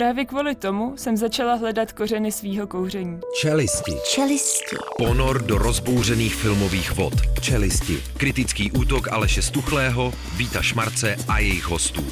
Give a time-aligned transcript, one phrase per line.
[0.00, 3.20] Právě kvůli tomu jsem začala hledat kořeny svýho kouření.
[3.40, 3.92] Čelisti.
[4.14, 4.76] Čelisti.
[4.98, 7.14] Ponor do rozbouřených filmových vod.
[7.40, 8.02] Čelisti.
[8.16, 12.04] Kritický útok Aleše Stuchlého, Víta Šmarce a jejich hostů.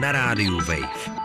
[0.00, 1.23] Na rádiu Wave.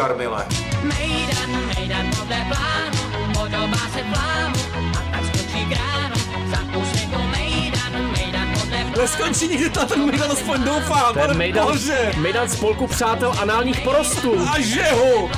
[0.00, 0.46] Jarmile.
[0.82, 4.54] Mejdan, mejdan podle plánu, podobá se plánu
[4.98, 6.50] a tak skočí kránu.
[6.50, 9.02] Za úsměvkou mejdan, mejdan podle plánu.
[9.02, 12.12] Neskončí nikdy to ten Mejdan, aspoň doufám, Ten Mejdan, bože.
[12.16, 14.34] Mejdan spolku přátel análních porostů.
[14.54, 15.30] A že ho!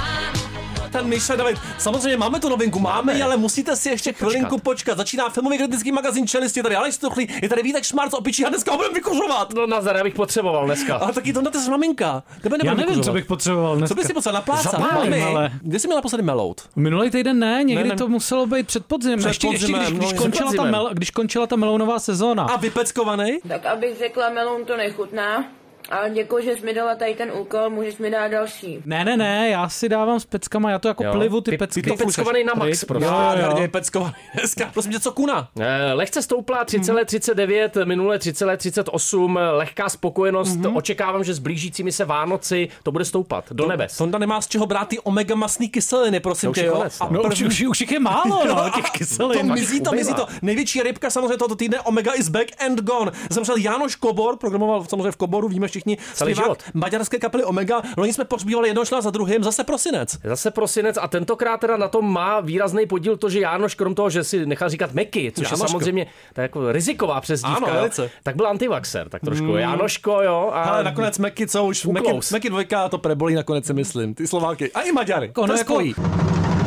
[0.91, 4.99] Ten Míša David, samozřejmě máme tu novinku, máme, ji, ale musíte si ještě chvilinku počkat.
[4.99, 8.71] Začíná filmový kritický magazín Čelisti, tady Aleš Stuchlý, je tady Vítek Šmarc, opičí a dneska
[8.71, 9.53] ho budeme vykuřovat.
[9.55, 10.97] No nazar, já bych potřeboval dneska.
[10.97, 12.23] Ale taky to na z maminka.
[12.43, 13.15] Tebe Já nevím, co vykuřovat.
[13.15, 13.95] bych potřeboval Co dneska.
[13.95, 14.81] bys si potřeboval naplácat?
[14.81, 16.63] Mami, ale- Kde jsi měla naposledy melout?
[16.77, 17.97] Minulý týden ne, někdy Ne, ne.
[17.97, 19.19] to muselo být před podzimem.
[19.19, 21.99] Před ještě, ještě podzimem, když, no, když, před končila ta mel, když končila ta melounová
[21.99, 22.43] sezóna.
[22.45, 23.39] A vypeckovaný?
[23.49, 25.45] Tak abych řekla, meloun to nechutná,
[25.93, 28.79] ale děkuji, že jsi mi dala tady ten úkol, můžeš mi dát další.
[28.85, 31.13] Ne, ne, ne, já si dávám s peckama, já to jako Jo.
[31.13, 31.83] plivu ty, Ty- pecky.
[31.83, 33.05] ty to peckovaný na max, prostě.
[33.09, 33.63] Jo, jo, hrdě jo.
[33.63, 34.71] vypeckovaný dneska.
[34.73, 35.49] Prosím tě, co kuna?
[35.61, 40.59] Eh, Lehce stoupla 3,39, minule 3,38, lehká spokojenost.
[40.75, 43.93] Očekávám, že s blížícími se Vánoci to bude stoupat do nebes.
[43.93, 46.73] Sonda nemá z čeho brát ty omega masný kyseliny, prosím To tě, je jo.
[46.77, 47.23] konec, A no.
[47.23, 49.53] No už, už, už jich je málo, no, těch To kyselin.
[49.53, 50.27] mizí to, mizí to.
[50.43, 53.13] Největší rybka samozřejmě tohoto týdne, Omega is back and gone.
[53.31, 56.63] Zemřel Jánoš Kobor, programoval samozřejmě v Koboru, víme všichni, Celý zpěvák život.
[56.75, 57.83] maďarské kapely Omega.
[57.97, 60.19] Loni jsme pohřbívali jednoho člena za druhým, zase prosinec.
[60.25, 64.11] Zase prosinec a tentokrát teda na tom má výrazný podíl to, že Jánoš, krom toho,
[64.11, 65.65] že si nechal říkat Meky, což Jánoško.
[65.65, 68.11] je samozřejmě tak jako riziková přezdívka, Ano, jo, velice.
[68.23, 69.57] tak byl antivaxer, tak trošku.
[69.57, 70.51] Jánoško, jo.
[70.55, 72.19] A Ale nakonec Meky, co už, Meky.
[72.33, 74.15] Meky dvojka to prebolí nakonec si myslím.
[74.15, 74.73] Ty Slováky.
[74.73, 75.33] A i Maďary.
[75.37, 76.62] Ono to je jako-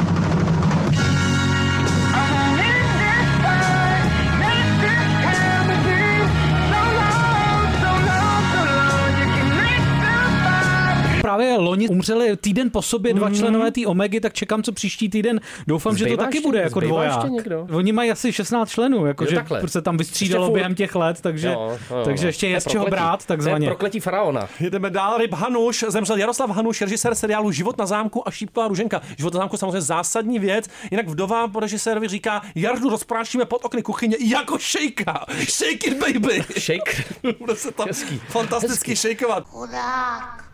[11.35, 15.41] Právě loni umřeli týden po sobě dva členové té Omegy, tak čekám, co příští týden.
[15.67, 17.71] Doufám, že to Zbývá taky ještě- bude jako zbývá dvoják.
[17.71, 19.67] Oni mají asi 16 členů, jakože Jo, takhle.
[19.69, 22.29] se tam vystřídalo během těch let, takže, Jo, jo, takže no.
[22.29, 23.67] ještě je z čeho brát, takzvaně.
[23.67, 24.47] prokletí faraona.
[24.59, 25.17] Jdeme dál.
[25.17, 29.01] Ryb Hanuš, zemřel Jaroslav Hanuš, režisér seriálu Život na zámku a Šípková Ruženka.
[29.17, 30.65] Život na zámku samozřejmě zásadní věc.
[30.91, 35.25] Jinak vdova po režisérovi říká, Jardu rozprášíme pod okny kuchyně jako šejka.
[35.49, 36.43] Shake it, baby.
[36.59, 37.03] Shake.
[37.39, 38.21] Bude se tam Hezký.
[38.29, 39.43] fantasticky šejkovat.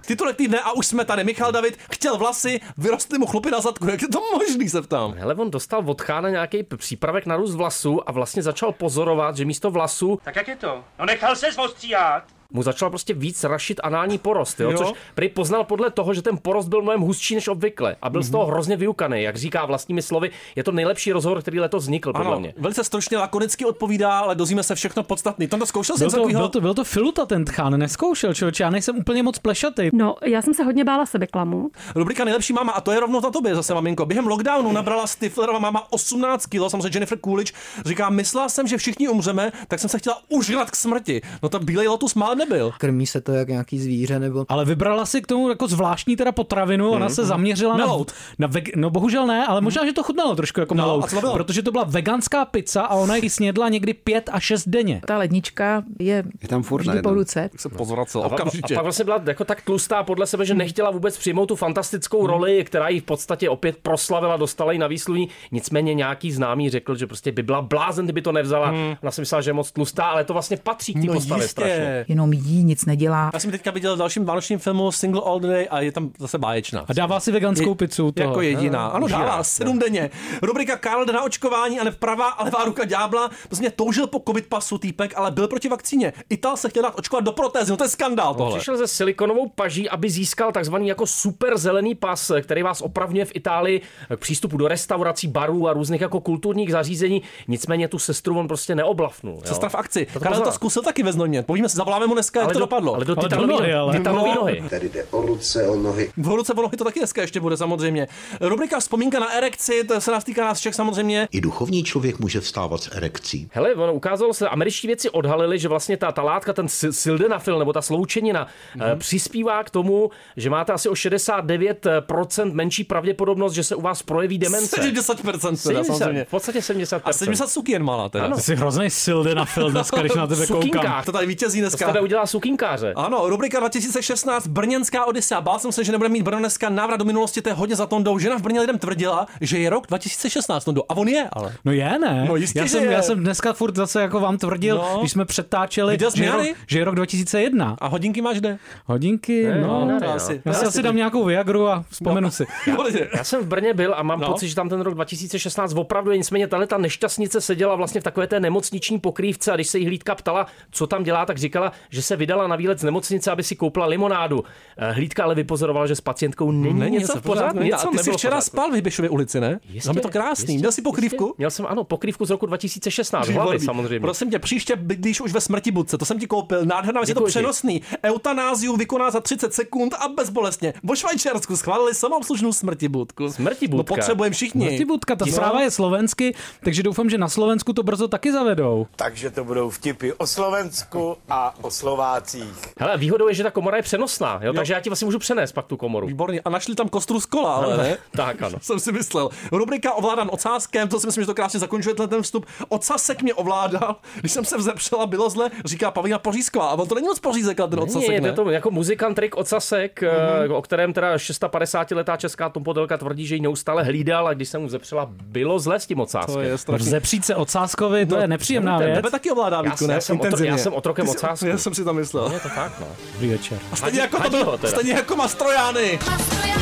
[0.05, 1.23] Titulek týdne a už jsme tady.
[1.23, 3.89] Michal David chtěl vlasy, vyrostly mu chlupy na zadku.
[3.89, 5.13] Jak je to možný, se ptám.
[5.13, 9.45] Hele, on dostal od chána nějaký přípravek na růst vlasů a vlastně začal pozorovat, že
[9.45, 10.83] místo vlasů Tak jak je to?
[10.99, 12.23] No nechal se ostříhat.
[12.53, 14.71] Mu začal prostě víc rašit anální porost, jo?
[14.71, 14.77] Jo.
[14.77, 18.23] což prý poznal podle toho, že ten porost byl mnohem hustší než obvykle a byl
[18.23, 20.31] z toho hrozně vyukaný, jak říká vlastními slovy.
[20.55, 22.53] Je to nejlepší rozhovor, který letos vznikl, podle Ano, mě.
[22.57, 25.47] velice stručně, lakonicky odpovídá, ale dozvíme se všechno podstatný.
[25.47, 26.39] Tom to zkoušel jsem Byl to, takovýho...
[26.39, 29.89] byl, to, byl to filuta ten tchán, neskoušel, člověče, já nejsem úplně moc plešatý.
[29.93, 31.69] No, já jsem se hodně bála sebeklamu.
[31.95, 34.05] Rubrika Nejlepší máma, a to je rovnou na tobě zase, maminko.
[34.05, 37.53] Během lockdownu nabrala Stiflerova máma 18 kg, samozřejmě Jennifer Coolidge.
[37.85, 41.21] Říká, myslela jsem, že všichni umřeme, tak jsem se chtěla užrat k smrti.
[41.43, 42.71] No to bílej lotus mál nebyl.
[42.77, 44.45] Krmí se to jak nějaký zvíře nebo...
[44.49, 48.11] Ale vybrala si k tomu jako zvláštní teda potravinu, ona se zaměřila na, Melout.
[48.39, 51.33] na veg, no bohužel ne, ale možná, že to chutnalo trošku jako No, bylo?
[51.33, 55.01] protože to byla veganská pizza a ona ji snědla někdy pět a šest denně.
[55.07, 57.49] Ta lednička je, Je tam furt vždy po ruce.
[57.51, 58.73] Tak se pozvracel A, a okamžitě.
[58.73, 62.63] pak vlastně byla jako tak tlustá podle sebe, že nechtěla vůbec přijmout tu fantastickou roli,
[62.63, 65.29] která ji v podstatě opět proslavila, dostala ji na výsluní.
[65.51, 68.73] Nicméně nějaký známý řekl, že prostě by byla blázen, kdyby to nevzala.
[69.03, 71.47] Ona si myslela, že je moc tlustá, ale to vlastně patří k té No postavě
[71.47, 71.73] strašně.
[71.97, 72.05] jistě.
[72.31, 73.29] Jenom jí, nic nedělá.
[73.33, 76.09] Já jsem teďka viděl v dalším vánočním filmu Single All the Day a je tam
[76.19, 76.85] zase báječná.
[76.87, 78.11] A dává si veganskou Je- pizzu.
[78.11, 78.27] Toho.
[78.29, 78.87] Jako jediná.
[78.87, 79.19] Ano, užírá.
[79.19, 80.09] dává sedm denně.
[80.41, 83.29] Rubrika Karl jde na očkování a ne pravá a levá ruka ďábla.
[83.47, 86.13] Prostě toužil po covid pasu týpek, ale byl proti vakcíně.
[86.29, 87.71] Ital se chtěl dát očkovat do protézy.
[87.71, 88.57] No to je skandál tohle.
[88.57, 93.31] Přišel ze silikonovou paží, aby získal takzvaný jako super zelený pas, který vás opravňuje v
[93.35, 93.81] Itálii
[94.15, 97.21] k přístupu do restaurací, barů a různých jako kulturních zařízení.
[97.47, 99.33] Nicméně tu sestru on prostě neoblafnul.
[99.35, 99.41] jo.
[99.45, 100.07] Sestra v akci.
[100.23, 101.43] Karel to zkusil taky ve Znojmě.
[101.43, 102.95] Povíme si, zavoláme mu dneska, jak Ale to do- dopadlo.
[102.95, 103.97] ale do titanový nohy, ale.
[103.97, 104.63] titanový nohy.
[104.69, 106.11] Tady jde o ruce, o nohy.
[106.17, 108.07] V ruce o nohy to taky dneska ještě bude samozřejmě.
[108.41, 111.27] Rubrika Vzpomínka na erekci, to se nás týká nás všech samozřejmě.
[111.31, 113.49] I duchovní člověk může vstávat s erekcí.
[113.51, 117.59] Hele, ono ukázalo se, američtí věci odhalili, že vlastně ta, ta látka, ten sil- sildenafil
[117.59, 118.47] nebo ta sloučenina
[118.77, 118.97] mm-hmm.
[118.97, 124.37] přispívá k tomu, že máte asi o 69% menší pravděpodobnost, že se u vás projeví
[124.37, 124.81] demence.
[124.81, 126.25] 70% teda 70, samozřejmě.
[126.25, 127.01] v podstatě 70%.
[127.03, 128.25] A 70 sukien malá teda.
[128.25, 128.35] Ano.
[128.35, 131.03] Ty jsi hrozný sildenafil dneska, když na tebe koukám.
[131.05, 131.93] To tady vítězí dneska.
[132.01, 132.93] Udělá sukínkáře.
[132.95, 135.41] Ano, rubrika 2016, Brněnská Odisa.
[135.41, 137.85] Bál jsem se, že nebude mít Brno dneska návrat do minulosti, to je hodně za
[137.85, 138.19] Tondou.
[138.19, 140.83] Žena v Brně lidem tvrdila, že je rok 2016 Tondo.
[140.89, 141.53] A on je, ale.
[141.65, 142.25] No je, ne?
[142.27, 142.91] No jistě, já, jsem, je.
[142.91, 144.97] já jsem dneska furt zase jako vám tvrdil, No.
[144.99, 147.77] když jsme přetáčeli, Viděl jsi že je, rok, že je rok 2001.
[147.81, 148.57] A hodinky máš kde?
[148.85, 149.85] Hodinky, Ne, no.
[149.85, 150.51] ne, to ne, asi, no.
[150.51, 152.45] já si asi dám nějakou Viagru a vzpomenu si.
[153.15, 154.27] Já jsem v Brně byl a mám No.
[154.27, 154.33] no.
[154.33, 156.17] pocit, že tam ten rok 2016 opravdu je.
[156.17, 159.85] Nicméně tahle ta nešťastnice seděla vlastně v takové té nemocniční pokrývce a když se jí
[159.85, 163.43] hlídka ptala, co tam dělá, tak říkala, že se vydala na výlet z nemocnice, aby
[163.43, 164.43] si koupila limonádu.
[164.77, 167.59] Eh, Hlídka ale vypozorovala, že s pacientkou není, Není něco v pořádku.
[167.59, 168.45] A Něco ty jsi včera pořádku.
[168.45, 169.59] spal v Hybešově ulici, ne?
[169.69, 170.43] Jistě, no, je to krásný.
[170.53, 171.23] jistě, Měl jsi pokrývku?
[171.23, 171.35] jistě.
[171.37, 173.65] Měl jsem, ano, pokrývku z roku 2016, v hlavě Výborný.
[173.65, 173.99] samozřejmě.
[173.99, 176.65] Prosím tě, příště bydlíš už ve smrti budce, to jsem ti koupil.
[176.65, 177.81] Nádherná věc, je to přenosný.
[178.05, 180.73] Eutanáziu vykoná za 30 sekund a bezbolestně.
[180.83, 183.31] Vo Švajčiarsku schválili samoobslužnou smrti budku.
[183.31, 183.95] Smrti No budka.
[183.95, 184.65] potřebujeme všichni.
[184.65, 185.31] Martibudka, ta No.
[185.31, 188.87] zpráva je slovensky, takže doufám, že na Slovensku to brzo taky zavedou.
[188.95, 192.53] Takže to budou vtipy o Slovensku a o Slovácích.
[192.79, 194.53] Hele, výhodou je, že ta komora je přenosná, jo?
[194.53, 196.07] takže já ti vlastně můžu přenést pak tu komoru.
[196.07, 196.41] Výborně.
[196.45, 197.97] A našli tam kostru z kola, ale ne?
[198.15, 198.57] tak, ano.
[198.61, 199.29] jsem si myslel.
[199.51, 202.45] Rubrika ovládan ocáskem, to si myslím, že to krásně zakončuje tenhle ten vstup.
[202.69, 206.67] Ocasek mě ovládal, když jsem se vzepřela, bylo zle, říká Pavlína Pořízková.
[206.69, 208.29] A on to není moc pořízek, ale ten ocasek, ne?
[208.29, 210.55] je to jako muzikant Rick Ocasek, mm-hmm.
[210.55, 214.69] o kterém teda 650-letá česká tompodelka tvrdí, že ji neustále hlídal a když jsem mu
[214.69, 216.35] zepřela, bylo zle s tím ocáskem.
[216.35, 216.87] To je strašný.
[216.87, 218.97] Vzepřít se ocáskovi, to No, je nepříjemná ten věc.
[218.97, 219.93] Tebe taky ovládá Já Vítku, ne?
[219.93, 221.45] já jsem já jsem otrokem ocásku.
[221.45, 222.31] Já jsem si tam myslel.
[222.33, 222.87] Je to tak, no.
[223.13, 223.59] Dobrý večer.
[223.71, 224.71] A stejně jako, to Hadí byl, ho teda.
[224.73, 225.99] stejně jako Mastrojány.
[226.09, 226.60] Mastrojány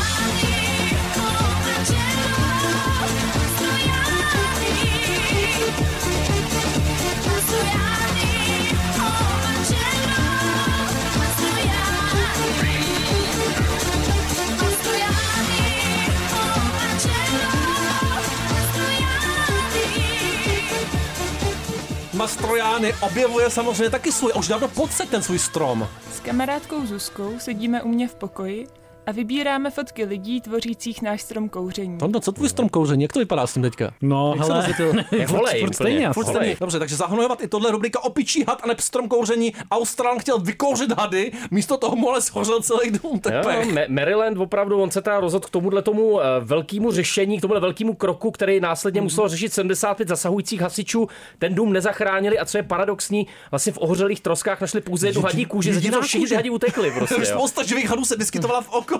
[23.01, 25.87] objevuje samozřejmě taky svůj, už dávno podsek ten svůj strom.
[26.13, 28.67] S kamarádkou Zuzkou sedíme u mě v pokoji
[29.09, 31.97] a vybíráme fotky lidí tvořících náš strom kouření.
[31.97, 33.91] Tondo, co tvůj strom kouření, jak to vypadá s tím teďka?
[34.01, 35.03] No, Jak se hele, rozvětil?
[35.19, 36.09] Je volej, furt stejně.
[36.13, 36.35] Furt Volej.
[36.41, 36.55] stejný.
[36.59, 39.53] Dobře, takže zahnojovat i tohle rubrika opičí had a ne strom kouření.
[39.71, 43.73] Australan chtěl vykouřit hady, místo toho mu ale schořel celý dům Jo, tepech.
[43.73, 47.59] Ma- Maryland opravdu, on se teda rozhodl k tomuhle tomu eh, velkému řešení, k tomuhle
[47.61, 51.07] velkému kroku, který následně musel řešit 75 zasahujících hasičů.
[51.39, 55.45] Ten dům nezachránili a co je paradoxní, vlastně v ohořelých troskách našli pouze jednu hadí
[55.45, 57.15] kůži, zatímco všichni hadi utekli prostě.
[57.19, 57.25] Jo.
[57.25, 58.98] Spousta živých hadů se vyskytovala v okolí.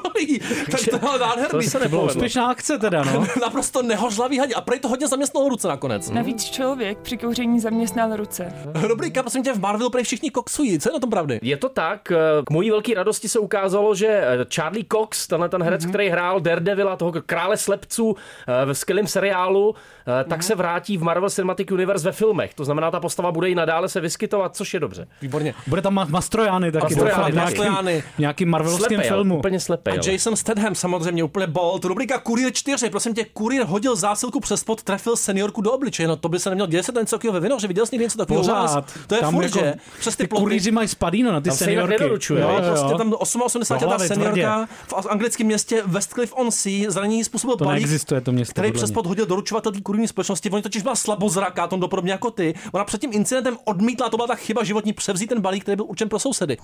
[0.71, 1.49] Tak to je nádherný.
[1.65, 2.07] To se nepovedlo.
[2.07, 3.25] úspěšná akce teda, no.
[3.41, 4.53] Naprosto nehořlavý hadi.
[4.53, 6.09] A prej to hodně zaměstnalo ruce nakonec.
[6.09, 8.53] Navíc člověk při kouření zaměstnal ruce.
[8.73, 10.79] Rubrika, prosím tě, v Marvel prej všichni koksují.
[10.79, 11.39] Co je na tom pravdy?
[11.41, 15.49] Je to tak, eh, k mojí velké radosti se ukázalo, že eh, Charlie Cox, tenhle
[15.49, 15.89] ten herec, mm-hmm.
[15.89, 18.15] který hrál Daredevila, toho krále slepců
[18.47, 19.75] eh, ve skvělém seriálu,
[20.27, 22.53] tak se vrátí v Marvel Cinematic Universe ve filmech.
[22.53, 25.07] To znamená, ta postava bude i nadále se vyskytovat, což je dobře.
[25.21, 25.53] Výborně.
[25.67, 26.83] Bude tam Ma- Mastrojány taky.
[26.95, 28.03] Mastrojány, doufám, Mastrojány.
[28.45, 29.38] marvelovském Slepej, ale, filmu.
[29.38, 30.00] úplně slepej.
[30.00, 30.11] A.
[30.11, 31.85] Jason Statham samozřejmě úplně bold.
[31.85, 32.89] Rubrika Kurier 4.
[32.89, 36.07] Prosím tě, kurier hodil zásilku přes pod, trefil seniorku do obličeje.
[36.07, 36.67] No to by se nemělo.
[36.67, 37.67] Děje se to něco takového ve Vinohře?
[37.67, 38.44] Viděl jsi něco takového?
[38.44, 38.94] Pořád.
[39.07, 39.73] To je Tam furt, jako že?
[40.00, 40.44] Přes ty Ty plochy.
[40.44, 41.91] kurýři mají spadíno na ty Tam se seniorky.
[41.94, 44.67] nedoručuje, Jo, jo, prostě tam 88 Do letá hlavy, seniorka
[45.01, 48.51] v anglickém městě Westcliff on Sea zranění způsobil To balík, neexistuje to město.
[48.51, 50.49] který přes pod hodil doručovatel kurivní společnosti.
[50.49, 52.53] Oni totiž byla slabozraká, tom podobně jako ty.
[52.71, 55.85] Ona před tím incidentem odmítla, to byla ta chyba životní, převzít ten balík, který byl
[55.85, 56.57] určen pro sousedy.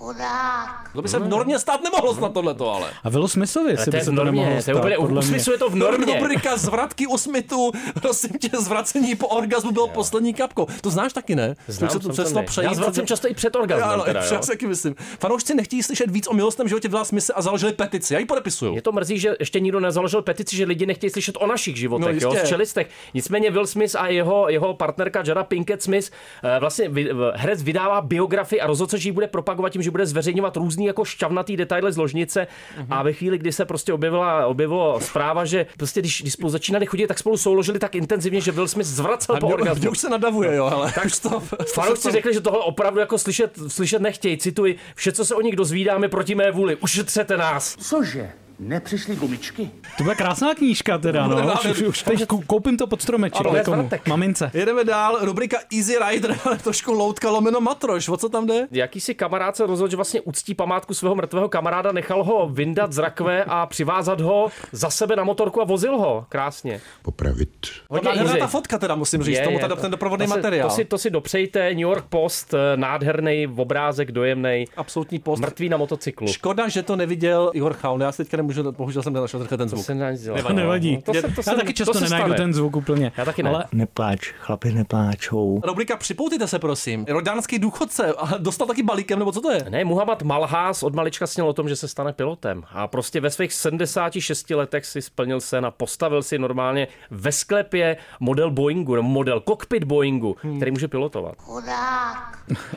[0.93, 2.89] To by se v normě stát nemohlo snad tohleto, ale.
[3.03, 4.97] A Willu Smithovi to by je se v to normě, nemohlo to je stát, úplně,
[4.97, 6.19] u smyslu je to v normě.
[6.19, 10.67] Rubrika zvrátky u Smithu, prosím tě, zvracení po orgazmu bylo poslední kapkou.
[10.81, 11.55] To znáš taky, ne?
[11.67, 12.65] Znám, se to přeslo přejít.
[12.65, 13.89] Já zvracím často i před orgazmem.
[13.89, 14.95] Ano, já si taky myslím.
[15.19, 18.13] Fanoušci nechtějí slyšet víc o milostném životě Vila Smise a založili petici.
[18.13, 18.71] Já ji podepisuju.
[18.71, 22.21] Mě to mrzí, že ještě nikdo nezaložil petici, že lidi nechtějí slyšet o našich životech,
[22.21, 22.89] No, jo, z čelistech.
[23.15, 26.11] Nicméně Will Smith a jeho, jeho partnerka Jada Pinkett Smith
[26.43, 26.91] eh, vlastně
[27.33, 30.85] herec vydává biografii a rozhodl se, že ji bude propagovat tím, že bude zveřejňovat různý
[30.85, 32.87] jako šťavnatý detaily z ložnice Mhm.
[32.93, 36.85] a ve chvíli, kdy se prostě objevila, objevilo zpráva, že prostě když, když spolu začínali
[36.85, 39.91] chodit, tak spolu souložili tak intenzivně, že Will Smith zvracel A po orgazmu.
[39.91, 41.39] už se nadavuje, jo, ale tak to,
[41.73, 44.37] Fanoušci řekli, že tohle opravdu jako slyšet, slyšet nechtějí.
[44.37, 46.75] Cituji, vše, co se o nich dozvídáme proti mé vůli.
[46.75, 47.75] Ušetřete nás.
[47.75, 48.31] Cože?
[48.59, 49.69] Nepřišly gumičky?
[49.97, 51.53] To byla krásná knížka teda, no.
[51.53, 53.45] Už, už, už teď kou- koupím to pod stromeček.
[53.45, 53.77] Ano, někomu.
[53.81, 54.07] vratek.
[54.07, 54.51] Mamince.
[54.53, 58.09] Jedeme dál, rubrika Easy Rider, ale trošku loutka lomeno matroš.
[58.09, 58.67] O co tam jde?
[58.71, 62.97] Jakýsi kamarád se rozhodl, že vlastně uctí památku svého mrtvého kamaráda, nechal ho vyndat z
[62.97, 66.25] rakve a přivázat ho za sebe na motorku a vozil ho.
[66.29, 66.81] Krásně.
[67.01, 67.49] Popravit.
[67.89, 68.39] Hodně Nádherná easy.
[68.39, 70.69] ta fotka teda, musím říct, Je, tomu je, ten doprovodný to si- materiál.
[70.69, 74.65] To si, to si dopřejte, New York Post, eh, nádherný obrázek, dojemný.
[74.77, 75.39] Absolutní post.
[75.39, 76.27] Mrtvý na motocyklu.
[76.27, 78.01] Škoda, že to neviděl Igor Chaun.
[78.01, 79.85] Já si teďka nemůžu, bohužel jsem nenašel tenhle ten To zvuk.
[79.85, 80.41] se nedá nic dělat.
[80.47, 80.97] To nevadí.
[80.97, 82.37] To se, to se, Já taky to často se nenajdu stane.
[82.37, 83.11] ten zvuk úplně.
[83.17, 83.49] Já taky ne.
[83.49, 85.61] Ale Nepláč, chlapi nepláčou.
[85.63, 87.05] Rubrika Připoutejte se, prosím.
[87.09, 89.65] Rodánský důchodce a dostal taky balíkem, nebo co to je?
[89.69, 92.63] Ne, Muhammad Malhás od malička sněl o tom, že se stane pilotem.
[92.73, 97.97] A prostě ve svých 76 letech si splnil sen a postavil si normálně ve sklepě
[98.19, 100.55] model Boeingu, nebo model cockpit Boeingu, Hmm.
[100.57, 101.35] který může pilotovat.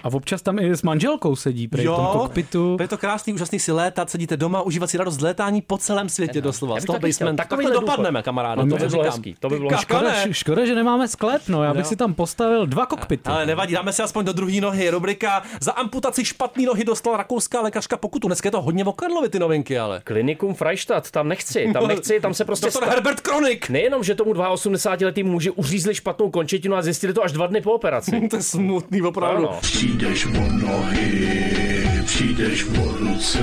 [0.04, 2.76] a občas tam i s manželkou sedí, prej v tom kokpitu.
[2.80, 6.08] je to krásný, úžasný si létat, sedíte doma, užívat si radost z létání po celém
[6.08, 6.80] světě doslova.
[6.80, 6.98] Z toho
[7.36, 7.80] Takhle důchod.
[7.80, 8.64] dopadneme, kamaráde.
[8.64, 11.64] No, to by bylo hezký, to by bylo Škoda, škoda, že nemáme sklep, no.
[11.64, 13.30] Já bych si tam postavil dva kokpity.
[13.30, 14.90] Ale nevadí, dáme si aspoň do druhé nohy.
[14.90, 18.28] Rubrika za amputaci špatný nohy dostala rakouská lékařka pokutu.
[18.28, 20.00] Dneska je to hodně v Karlovy ty novinky, ale.
[20.04, 22.66] Klinikum Freistadt, tam nechci, tam nechci, tam se prostě...
[22.66, 23.68] Doktor Herbert Kronik.
[23.68, 27.72] Nejenom, že tomu 82-letý muži uřízli špatnou končetinu a zjistili to až dva dny po
[27.72, 28.28] operaci.
[28.30, 29.48] to je smutný, opravdu.
[29.48, 29.58] Ano.
[29.60, 33.38] Přijdeš o nohy, přijdeš o ruce.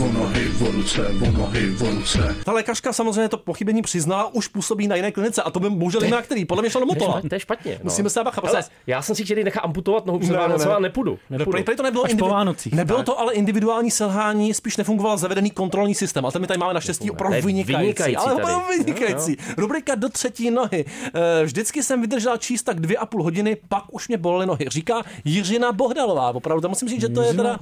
[0.00, 2.36] O nohy, o ruce, o nohy, o ruce.
[2.44, 6.04] Ta lékařka samozřejmě to pochybení přiznala, už působí na jiné klinice a to by bohužel
[6.04, 6.44] jiná který.
[6.44, 7.12] Podle mě šlo do To je Motola.
[7.12, 7.72] špatně, to je špatně.
[7.72, 7.80] No.
[7.84, 10.64] Musíme se bacha, Ale já jsem si chtěl nechat amputovat nohu před Ne, ne, ne.
[10.64, 11.18] Ale nepůjdu.
[11.30, 11.50] nepůjdu.
[11.50, 12.72] Prej, prej to nebylo, Až po Vánocích.
[12.72, 16.24] nebylo to ale individuální selhání, spíš nefungoval zavedený kontrolní systém.
[16.24, 17.82] Ale ten my tady máme naštěstí opravdu vynikající.
[17.82, 19.36] vynikající ale opravdu vynikající.
[19.56, 20.84] Rubrika do třetí nohy.
[21.14, 24.64] Eh, Vždycky jsem vydržela číst tak dvě a půl hodiny, pak už mě bolely nohy.
[24.68, 26.30] Říká Jiřina Bohdalová.
[26.30, 27.58] Opravdu, tam musím říct, že to je teda...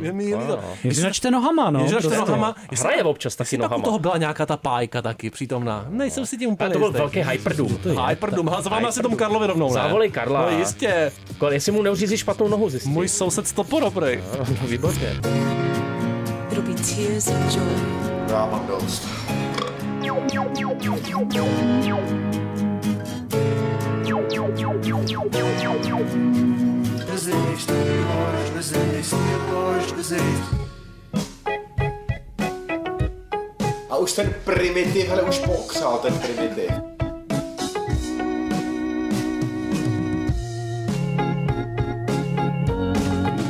[0.00, 0.58] Je mi líto.
[0.84, 1.80] Jestli načte nohama, no.
[1.80, 2.18] Načte prostě.
[2.18, 3.84] nohama, jestli- Hraje občas taky jestli pak u nohama.
[3.84, 5.84] toho byla nějaká ta pájka taky přítomná.
[5.88, 7.20] Nejsem si tím úplně Ale to byl velký.
[8.08, 8.48] Hyperdoom.
[8.48, 9.72] Ale zavoláme asi tomu Karlovi rovnou, ne?
[9.74, 10.42] Zavolej Karla.
[10.50, 11.12] No jistě.
[11.38, 12.88] Kol- Jestli mu neuřízí špatnou nohu, zjistí.
[12.88, 14.22] Můj soused Stoporo, prej.
[14.38, 15.20] No, výborně.
[17.28, 17.64] Of joy.
[18.30, 19.08] Já mám dost.
[29.96, 30.69] Gesicht.
[33.90, 36.70] A už ten primitiv, hele, už pookřál ten primitiv.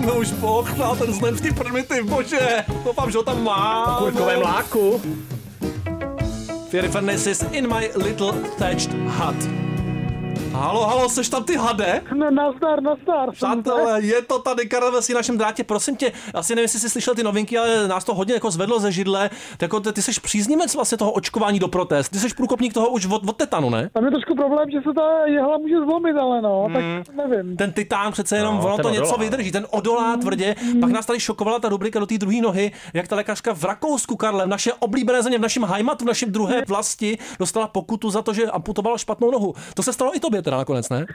[0.06, 2.64] No už pochnal ten zlevský primitiv, bože.
[2.84, 3.96] Doufám, že ho tam má.
[3.98, 5.02] Kurkové mláku.
[6.70, 9.59] Fairy Furnaces in my little thatched hut.
[10.60, 12.02] Halo, halo, seš tam ty hade?
[12.14, 13.30] No, nazdar, nazdar.
[13.32, 15.64] Přátelé, je to tady Karel Veselý na našem drátě.
[15.64, 18.80] Prosím tě, asi nevím, jestli jsi slyšel ty novinky, ale nás to hodně jako zvedlo
[18.80, 19.28] ze židle.
[19.50, 22.08] Tak jako ty, ty jsi příznivec vlastně toho očkování do protest.
[22.08, 23.90] Ty jsi průkopník toho už od, od tetanu, ne?
[23.92, 27.02] Tam je trošku problém, že se ta jehla může zlomit, ale no, Hmm.
[27.06, 27.56] tak nevím.
[27.56, 29.16] Ten titán přece jenom, No, ono to něco odolá.
[29.18, 30.54] vydrží, ten odolá tvrdě.
[30.80, 34.16] Pak nás tady šokovala ta rubrika do té druhé nohy, jak ta lékařka v Rakousku,
[34.16, 38.22] Karle, v naše oblíbené země, v našem Heimatu, v našem druhé vlasti, dostala pokutu za
[38.22, 39.54] to, že amputovala špatnou nohu.
[39.74, 41.06] To se stalo i tobě teda nakonec, ne?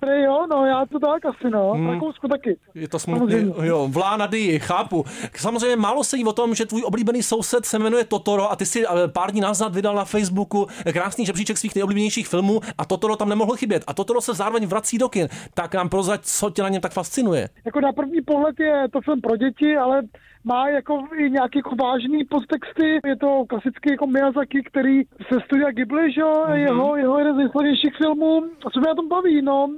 [0.00, 1.72] Prej jo, no, já to tak asi, no.
[1.72, 1.90] Hmm.
[1.90, 2.56] Rakousku taky.
[2.74, 3.68] Je to smutný, Samozřejmě.
[3.68, 5.04] jo, vlána dy, chápu.
[5.36, 8.66] Samozřejmě málo se jí o tom, že tvůj oblíbený soused se jmenuje Totoro a ty
[8.66, 13.28] si pár dní nazad vydal na Facebooku krásný žebříček svých nejoblíbenějších filmů a Totoro tam
[13.28, 13.84] nemohl chybět.
[13.86, 15.28] A Totoro se zároveň vrací do kin.
[15.54, 17.48] Tak nám prozrať, co tě na něm tak fascinuje.
[17.64, 20.02] Jako na první pohled je to film pro děti, ale
[20.44, 23.00] má jako i nějaký jako vážný podtexty.
[23.06, 26.56] Je to klasický jako Miyazaki, který se studia Ghibli, že Mhm.
[26.56, 28.42] jeho, jeho jeden z nejslavnějších filmů.
[28.66, 29.68] A co mě na tom baví, no,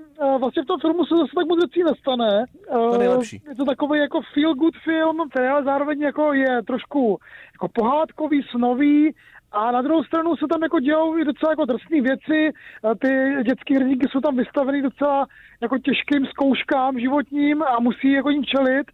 [0.40, 2.44] vlastně v tom filmu se zase tak moc věcí nestane.
[2.73, 3.42] To je nejlepší.
[3.49, 7.18] Je to takový jako feel good film, který ale zároveň jako je trošku
[7.54, 9.14] jako pohádkový, snový,
[9.52, 12.50] a na druhou stranu se tam jako dějou i docela jako drsné věci.
[12.99, 15.26] Ty dětské hrdinky jsou tam vystaveny docela
[15.61, 18.87] jako těžkým zkouškám životním a musí jako jim čelit.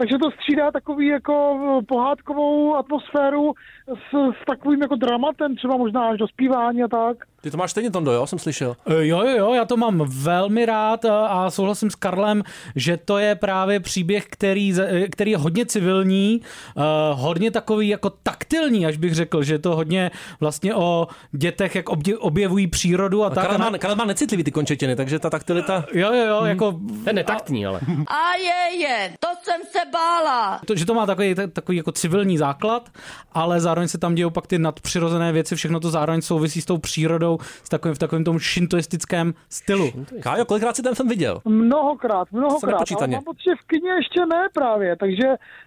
[0.00, 3.52] Takže to střídá takový jako eh, pohádkovou atmosféru
[3.86, 7.16] s, s takovým jako dramatem, třeba možná až do zpívání a tak.
[7.42, 8.76] Ty to máš stejně, Tondo, jo, jsem slyšel.
[8.86, 12.42] E, Jo, jo, jo, já to mám velmi rád a- souhlasím s Karlem,
[12.76, 16.40] že to je právě příběh, který, e, který je hodně civilní,
[16.76, 16.80] eh,
[17.12, 21.88] hodně takový jako taktilní, až bych řekl, že je to hodně vlastně o dětech, jak
[22.18, 23.44] objevují přírodu a, A tak.
[23.50, 25.84] Karel, má, Karel má necitlivý ty končetiny, takže ta taktilita...
[25.94, 26.80] Jo, jo, jo, jako...
[27.04, 27.80] Ten netaktní, ale.
[28.06, 30.60] A je, je, to jsem se bála.
[30.66, 32.88] To, že to má takový, takový jako civilní základ,
[33.32, 36.78] ale zároveň se tam dějou pak ty nadpřirozené věci, všechno to zároveň souvisí s tou
[36.78, 39.92] přírodou hrajou s takovým, v takovém tom šintoistickém stylu.
[40.20, 41.40] Kájo, kolikrát jsi ten film viděl?
[41.44, 42.84] Mnohokrát, mnohokrát.
[42.96, 45.22] Ale mám pocit, že v kině ještě ne právě, takže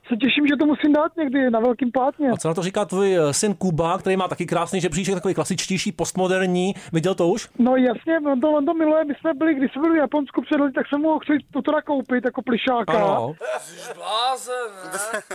[0.08, 2.30] se těším, že to musím dát někdy na velkým plátně.
[2.32, 5.34] A co na to říká tvůj eh, syn Kuba, který má taky krásný žebříček, takový
[5.34, 6.74] klasičtější, postmoderní.
[6.94, 7.50] Viděl to už?
[7.60, 9.06] No jasně, on to, on to miluje.
[9.06, 11.38] My jsme byli, když jsme byli v Japonsku před lety, tak jsem mu ho chtěl
[11.54, 12.94] to teda koupit jako plišáka.
[12.94, 13.36] Ano.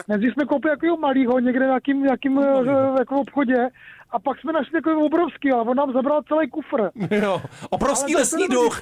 [0.09, 3.69] Nejdřív jsme koupili takového malého někde v nějakým, nějakým eh, jako obchodě
[4.11, 6.91] a pak jsme našli takový obrovský, ale on nám zabral celý kufr.
[7.25, 8.81] Jo, obrovský Ale lesní duch.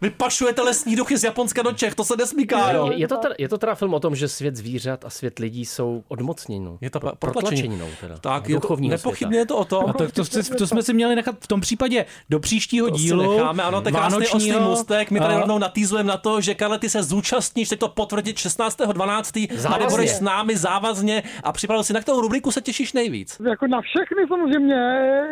[0.00, 2.90] Vy pašujete lesní duchy z Japonska do Čech, to se nesmí, Kájo.
[2.90, 5.38] Je, je, to teda, je to teda film o tom, že svět zvířat a svět
[5.38, 6.78] lidí jsou odmocněnou.
[6.80, 7.62] Je to pro- protlačení.
[7.62, 8.16] protlačeninou teda.
[8.18, 9.38] Tak, je to, nepochybně světa.
[9.38, 9.84] je to o tom.
[9.90, 12.98] A to, to, to, to jsme si měli nechat v tom případě do příštího To
[12.98, 13.32] si dílu.
[13.36, 15.10] necháme, ano, je krásný oslý můstek.
[15.10, 19.48] My tady rovnou natýzujeme na to, že Karle, ty se zúčastníš, teď to potvrdit 16.12.
[19.56, 19.86] a Závazně.
[19.90, 23.40] budeš s námi závazně a připravil si, na kterou rubriku se těšíš nejvíc.
[23.50, 24.63] Jako na všechny samozřejmě,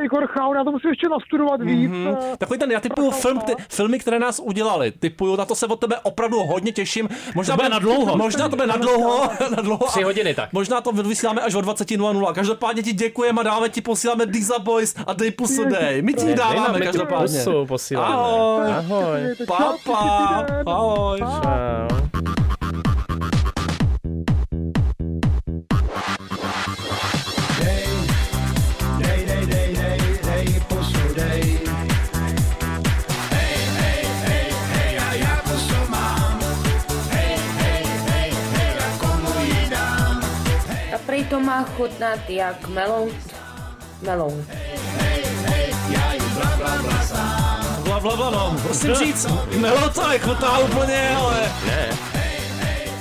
[0.05, 1.91] Igor Chaun, já to musím ještě nastudovat víc.
[1.91, 2.17] Mhm.
[2.33, 4.91] eh, Takový ten, já typuju film, ty, filmy, které nás udělali.
[4.91, 7.09] Typuju, na to se od tebe opravdu hodně těším.
[7.35, 8.17] Možná To bude na dlouho.
[8.17, 9.31] Možná to bude na dlouho.
[9.57, 10.53] na dlouho Tři hodiny tak.
[10.53, 12.33] Možná to vysíláme až o 20.00.
[12.33, 16.03] Každopádně ti děkujeme a dáme ti posíláme Diesel Boys a Dej pusu dej.
[16.03, 17.39] My ti dáváme my každopádně.
[17.39, 18.15] pusu posíláme.
[18.15, 18.73] Ahoj.
[18.79, 19.21] Ahoj.
[19.47, 20.47] Papa.
[20.67, 21.19] Ahoj.
[21.19, 21.97] Čau.
[22.23, 22.32] Dej,
[41.63, 42.69] má chutnat jak
[46.83, 47.83] bla sám.
[47.85, 48.57] Bla, bla, bla, no.
[48.69, 49.27] Musím říct,
[49.57, 51.53] Melo to nechutná úplně, ale...
[51.67, 51.92] Ne.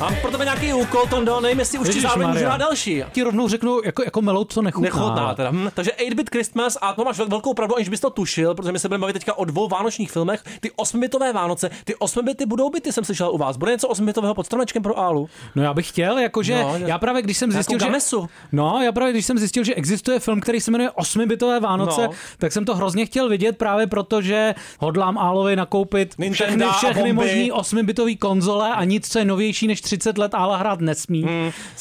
[0.02, 3.04] Mám pro tebe nějaký úkol, Tondo, nevím, jestli už ti zároveň můžu dát další.
[3.12, 4.84] Ti rovnou řeknu, jako, jako melou to nechutná.
[4.86, 5.50] Nechutná teda.
[5.52, 5.70] Hm.
[5.74, 8.80] Takže 8-bit Christmas a to máš vel- velkou pravdu, aniž bys to tušil, protože my
[8.80, 10.44] se budeme bavit teďka o dvou vánočních filmech.
[10.60, 13.58] Ty 8-bitové Vánoce, ty 8-bity budou byty, jsem slyšel u vás.
[13.58, 15.30] Bude něco 8-bitového pod stromečkem pro Álu?
[15.56, 17.86] No já bych chtěl, jakože No, že- já právě když jsem zjistil, že...
[17.86, 18.30] gamesu.
[18.52, 22.10] No, já právě když jsem zjistil, že existuje film, který se jmenuje 8-bitové Vánoce, No.
[22.38, 27.14] tak jsem to hrozně chtěl vidět právě proto, že hodlám Álovi nakoupit Nintendo všechny, všechny
[27.14, 31.26] možný 8-bitové konzole a nic, co je novější než 30 let Ála hrát nesmí.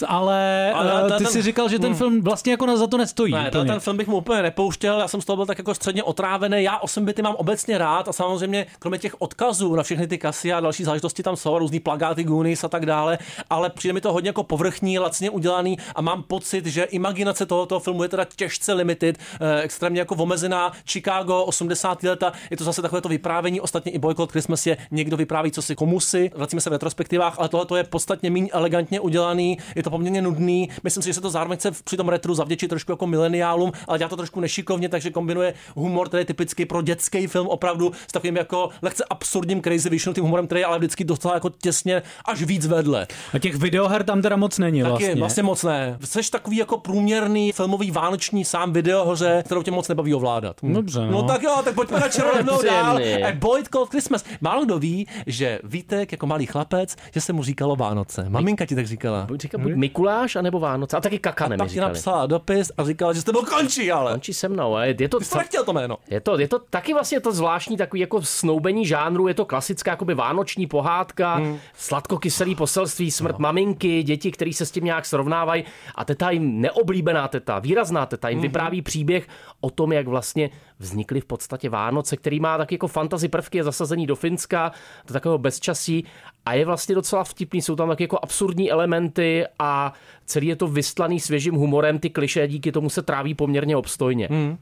[0.07, 1.97] Ale, Ale ale ten- ty ten- si říkal, že ten Hmm.
[1.99, 3.33] film vlastně jako na za to nestojí.
[3.33, 3.65] Ne, úplně.
[3.65, 6.63] ten, film bych mu úplně nepouštěl, já jsem z toho byl tak jako středně otrávený.
[6.63, 10.53] Já 8 bity mám obecně rád a samozřejmě kromě těch odkazů na všechny ty kasy
[10.53, 13.19] a další záležitosti tam jsou, různý plagáty, Goonies a tak dále,
[13.51, 17.81] ale přijde mi to hodně jako povrchní, lacně udělaný a mám pocit, že imaginace tohoto
[17.81, 20.73] filmu je teda těžce limited, eh, extrémně jako omezená.
[20.87, 22.09] Chicago, 80.
[22.09, 25.63] leta, je to zase takové to vyprávění, ostatně i Boycott Christmas je někdo vypráví, co
[25.63, 29.59] si komu si, vracíme se v retrospektivách, ale tohle to je podstatně méně elegantně udělaný,
[29.77, 30.69] je to poměrně nudný.
[30.85, 33.99] Myslím si, že se to zároveň chce při tom retru zavděčit trošku jako mileniálům, ale
[33.99, 38.13] dělá to trošku nešikovně, takže kombinuje humor, který je typický pro dětský film opravdu s
[38.13, 42.43] takovým jako lehce absurdním crazy vyšinutým humorem, který je ale vždycky docela jako těsně až
[42.43, 43.07] víc vedle.
[43.35, 45.15] A těch videoher tam teda moc není Taky vlastně.
[45.15, 45.99] vlastně moc ne.
[46.05, 50.57] Jsi takový jako průměrný filmový vánoční sám videohoře, kterou tě moc nebaví ovládat.
[50.63, 50.75] Hm.
[50.75, 51.11] Dobře, No.
[51.11, 51.23] no.
[51.23, 52.97] tak jo, tak pojďme radši rovnou dál.
[53.29, 54.25] A Boyd Called Christmas.
[54.41, 58.27] Málo kdo ví, že Vítek jako malý chlapec, že se mu říkalo Vánoce.
[58.29, 59.25] Maminka ti tak říkala.
[59.27, 60.97] Buď říká buď Mikuláš, anebo Vánoce.
[60.97, 61.93] A taky Kakane mi Pak ti říkali.
[61.93, 64.11] napsala dopis a říkala, že s tebou končí, ale.
[64.13, 64.75] Končí se mnou.
[64.75, 65.97] a Je, je to, Ty jsi to nechtěl to jméno.
[66.11, 69.91] je to, je to taky vlastně to zvláštní takový jako snoubení žánru, je to klasická
[69.91, 71.59] jakoby vánoční pohádka, hmm.
[71.75, 73.43] sladkokyselý poselství, smrt no.
[73.43, 78.29] maminky, děti, který se s tím nějak srovnávají a teta jim neoblíbená teta, výrazná teta
[78.29, 78.43] jim Mhm.
[78.43, 79.27] vypráví příběh
[79.61, 80.51] o tom, jak vlastně
[80.81, 84.73] vznikly v podstatě Vánoce, který má taky jako fantasy prvky, je zasazený do Finska,
[85.07, 86.05] do takového bezčasí
[86.47, 89.93] a je vlastně docela vtipný, jsou tam taky jako absurdní elementy a
[90.27, 94.29] celý je to vystlaný svěžím humorem, ty kliše díky tomu se tráví poměrně obstojně.
[94.31, 94.59] Hmm.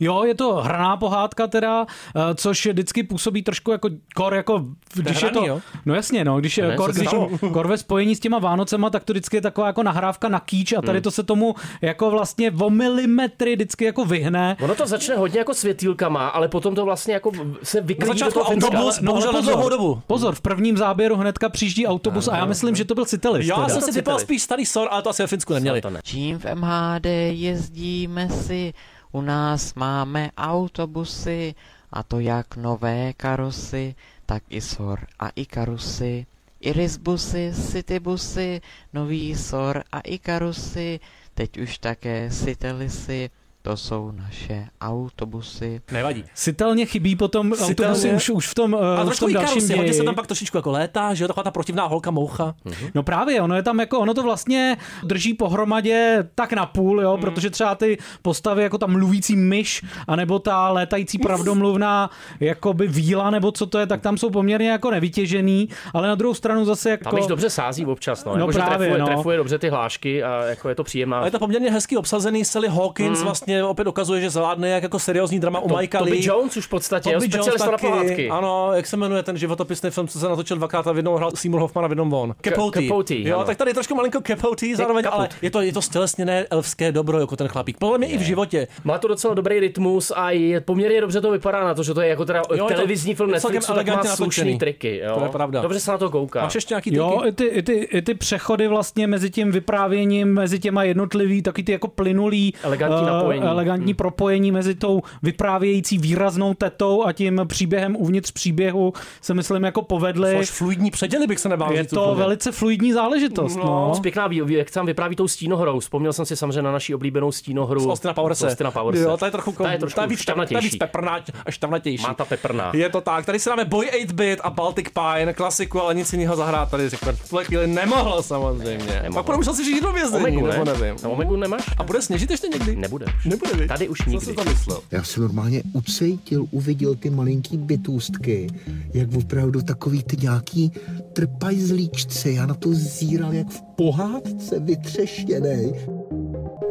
[0.00, 1.86] Jo, je to hraná pohádka teda,
[2.16, 4.64] eh, což vždycky působí trošku jako kor, jako
[4.94, 5.60] když je hraný, to, jo?
[5.86, 7.08] no jasně, no, když, Ne, je kor, když
[7.52, 10.72] kor ve spojení s těma Vánocema, tak to vždycky je taková jako nahrávka na kýč
[10.72, 11.02] a tady Hmm.
[11.02, 14.56] to se tomu jako vlastně o milimetry vždycky jako vyhne.
[14.60, 18.50] Ono to začne hodně jako světýlkama, ale potom to vlastně jako se vyklidí do toho
[18.50, 18.68] Finska.
[18.70, 20.02] autobus, Ale- bohužel na dlouhou dobu.
[20.06, 23.46] Pozor, v prvním záběru hnedka přijíždí autobus a já myslím, že to byl Citelis.
[23.46, 23.68] Já teda.
[23.68, 25.80] jsem si typoval spíš starý sor, ale to asi ve Finsku neměli.
[25.80, 26.00] To ne.
[26.04, 28.72] Čím v MHD jezdíme si,
[29.12, 31.54] u nás máme autobusy,
[31.92, 33.94] a to jak nové karosy,
[34.26, 36.26] tak i SOR a i karusy.
[36.60, 38.60] Irisbusy, citybusy,
[38.92, 41.00] nový SOR a i karusy,
[41.34, 43.30] teď už také Citelisy,
[43.68, 45.80] to jsou naše autobusy.
[45.92, 46.24] Nevadí.
[46.34, 47.90] Citelně chybí potom Citelně.
[47.90, 49.98] autobusy už, už v tom, uh, A už v trošku tom dalším karusy, hodně se
[49.98, 50.04] ději.
[50.06, 52.54] tam pak trošičku jako létá, že jo, taková ta protivná holka moucha.
[52.94, 57.18] No právě, ono je tam jako, ono to vlastně drží pohromadě tak na půl, jo,
[57.20, 63.52] protože třeba ty postavy jako ta mluvící myš, anebo ta létající pravdomluvná jakoby víla, nebo
[63.52, 67.16] co to je, tak tam jsou poměrně jako nevytěžený, ale na druhou stranu zase jako...
[67.16, 68.32] Tam dobře sází občas, no.
[68.36, 69.06] No jako, že právě, trefuje, no.
[69.06, 71.16] trefuje dobře ty hlášky a jako je to příjemná.
[71.18, 73.24] Ale je to poměrně hezky obsazený, Sally Hawkins Mm.
[73.24, 76.26] vlastně opět dokazuje, že zvládne jak jako seriózní drama u To- Mikea Toby Lee.
[76.26, 78.28] Jones už v podstatě, jo, Toby specialista Jones na taky, pohádky.
[78.30, 81.30] Ano, jak se jmenuje ten životopisný film, co se natočil dvakrát a v jednou hrál
[81.34, 82.34] Seymour Hoffman a v jednom von.
[82.42, 82.82] Capote.
[82.82, 83.44] Capote, Jo, ano.
[83.44, 85.18] tak tady je trošku malinko Capote zároveň, Kaput.
[85.18, 87.76] ale je to, je to stělesněné elfské dobro, jako ten chlapík.
[87.78, 88.66] Podle mě i v životě.
[88.84, 92.00] Má to docela dobrý rytmus a je, poměrně dobře to vypadá na to, že to
[92.00, 95.00] je jako teda Jo, je to- televizní film je Netflixu, tak má slušný triky.
[95.04, 95.14] Jo?
[95.18, 95.60] To je pravda.
[95.62, 96.42] Dobře se na to kouká.
[96.42, 97.28] Máš ještě nějaký Jo, triky?
[97.28, 101.62] i ty, i, ty, i ty přechody vlastně mezi tím vyprávěním, mezi těma jednotlivý, taky
[101.62, 103.46] ty jako plynulý Elegantní eh, napojení.
[103.48, 103.58] Hmm.
[103.58, 109.82] elegantní propojení mezi tou vyprávějící výraznou tetou a tím příběhem uvnitř příběhu se myslím jako
[109.82, 110.36] povedly.
[110.36, 112.18] Až fluidní předěly bych se nebál Je to úplně.
[112.18, 113.56] velice fluidní záležitost.
[113.56, 113.84] No.
[113.88, 115.80] Moc pěkná, jak tam vypráví tou stínohrou.
[115.80, 117.80] Vzpomněl jsem si samozřejmě na naší oblíbenou stínohru.
[117.80, 118.44] Z Austina Powerse.
[118.44, 119.02] Z Austina Powerse.
[119.02, 121.54] Jo, ta je trochu, ta je trošku ta je víc, ta je víc peprná, až
[121.54, 122.02] šťavnatější.
[122.02, 122.70] Má ta peprná.
[122.74, 123.26] Je to tak.
[123.26, 127.12] Tady si dáme Boy 8-bit a Baltic Pine, klasiku, ale nic jiného zahrát tady řekl.
[127.12, 129.00] V tuhle chvíli nemohl samozřejmě.
[129.02, 129.14] Nemohl.
[129.14, 130.52] Pak budeme muset si žít do vězení, Omegu, ne?
[130.52, 130.96] nebo nevím.
[131.04, 131.64] No, Omegu nemáš?
[131.78, 132.76] A bude sněžit ještě někdy?
[132.76, 133.06] Nebude.
[133.28, 133.68] Nebude, viď?
[133.68, 134.26] Tady už Co nikdy.
[134.26, 134.80] jsi to myslel?
[134.90, 138.46] Já jsem normálně ucejtil, uviděl ty malinký bytůstky,
[138.94, 140.72] jak opravdu takový ty nějaký
[141.12, 142.30] trpajzlíčci.
[142.32, 145.86] Já na to zíral jak v pohádce vytřeštěnej.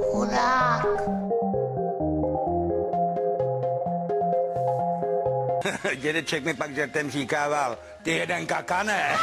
[0.01, 0.87] Chudák.
[6.01, 9.03] Dědeček mi pak žertem říkával, ty jeden kakane.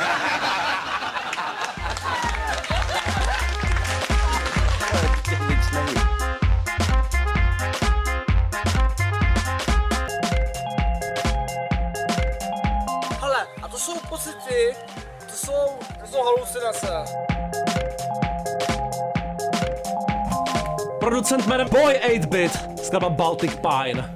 [5.74, 6.03] Hele,
[14.14, 14.77] pocity,
[15.27, 17.05] to jsou, to jsou halucinace.
[21.00, 24.14] Producent jménem Boy 8-bit, skladba Baltic Pine.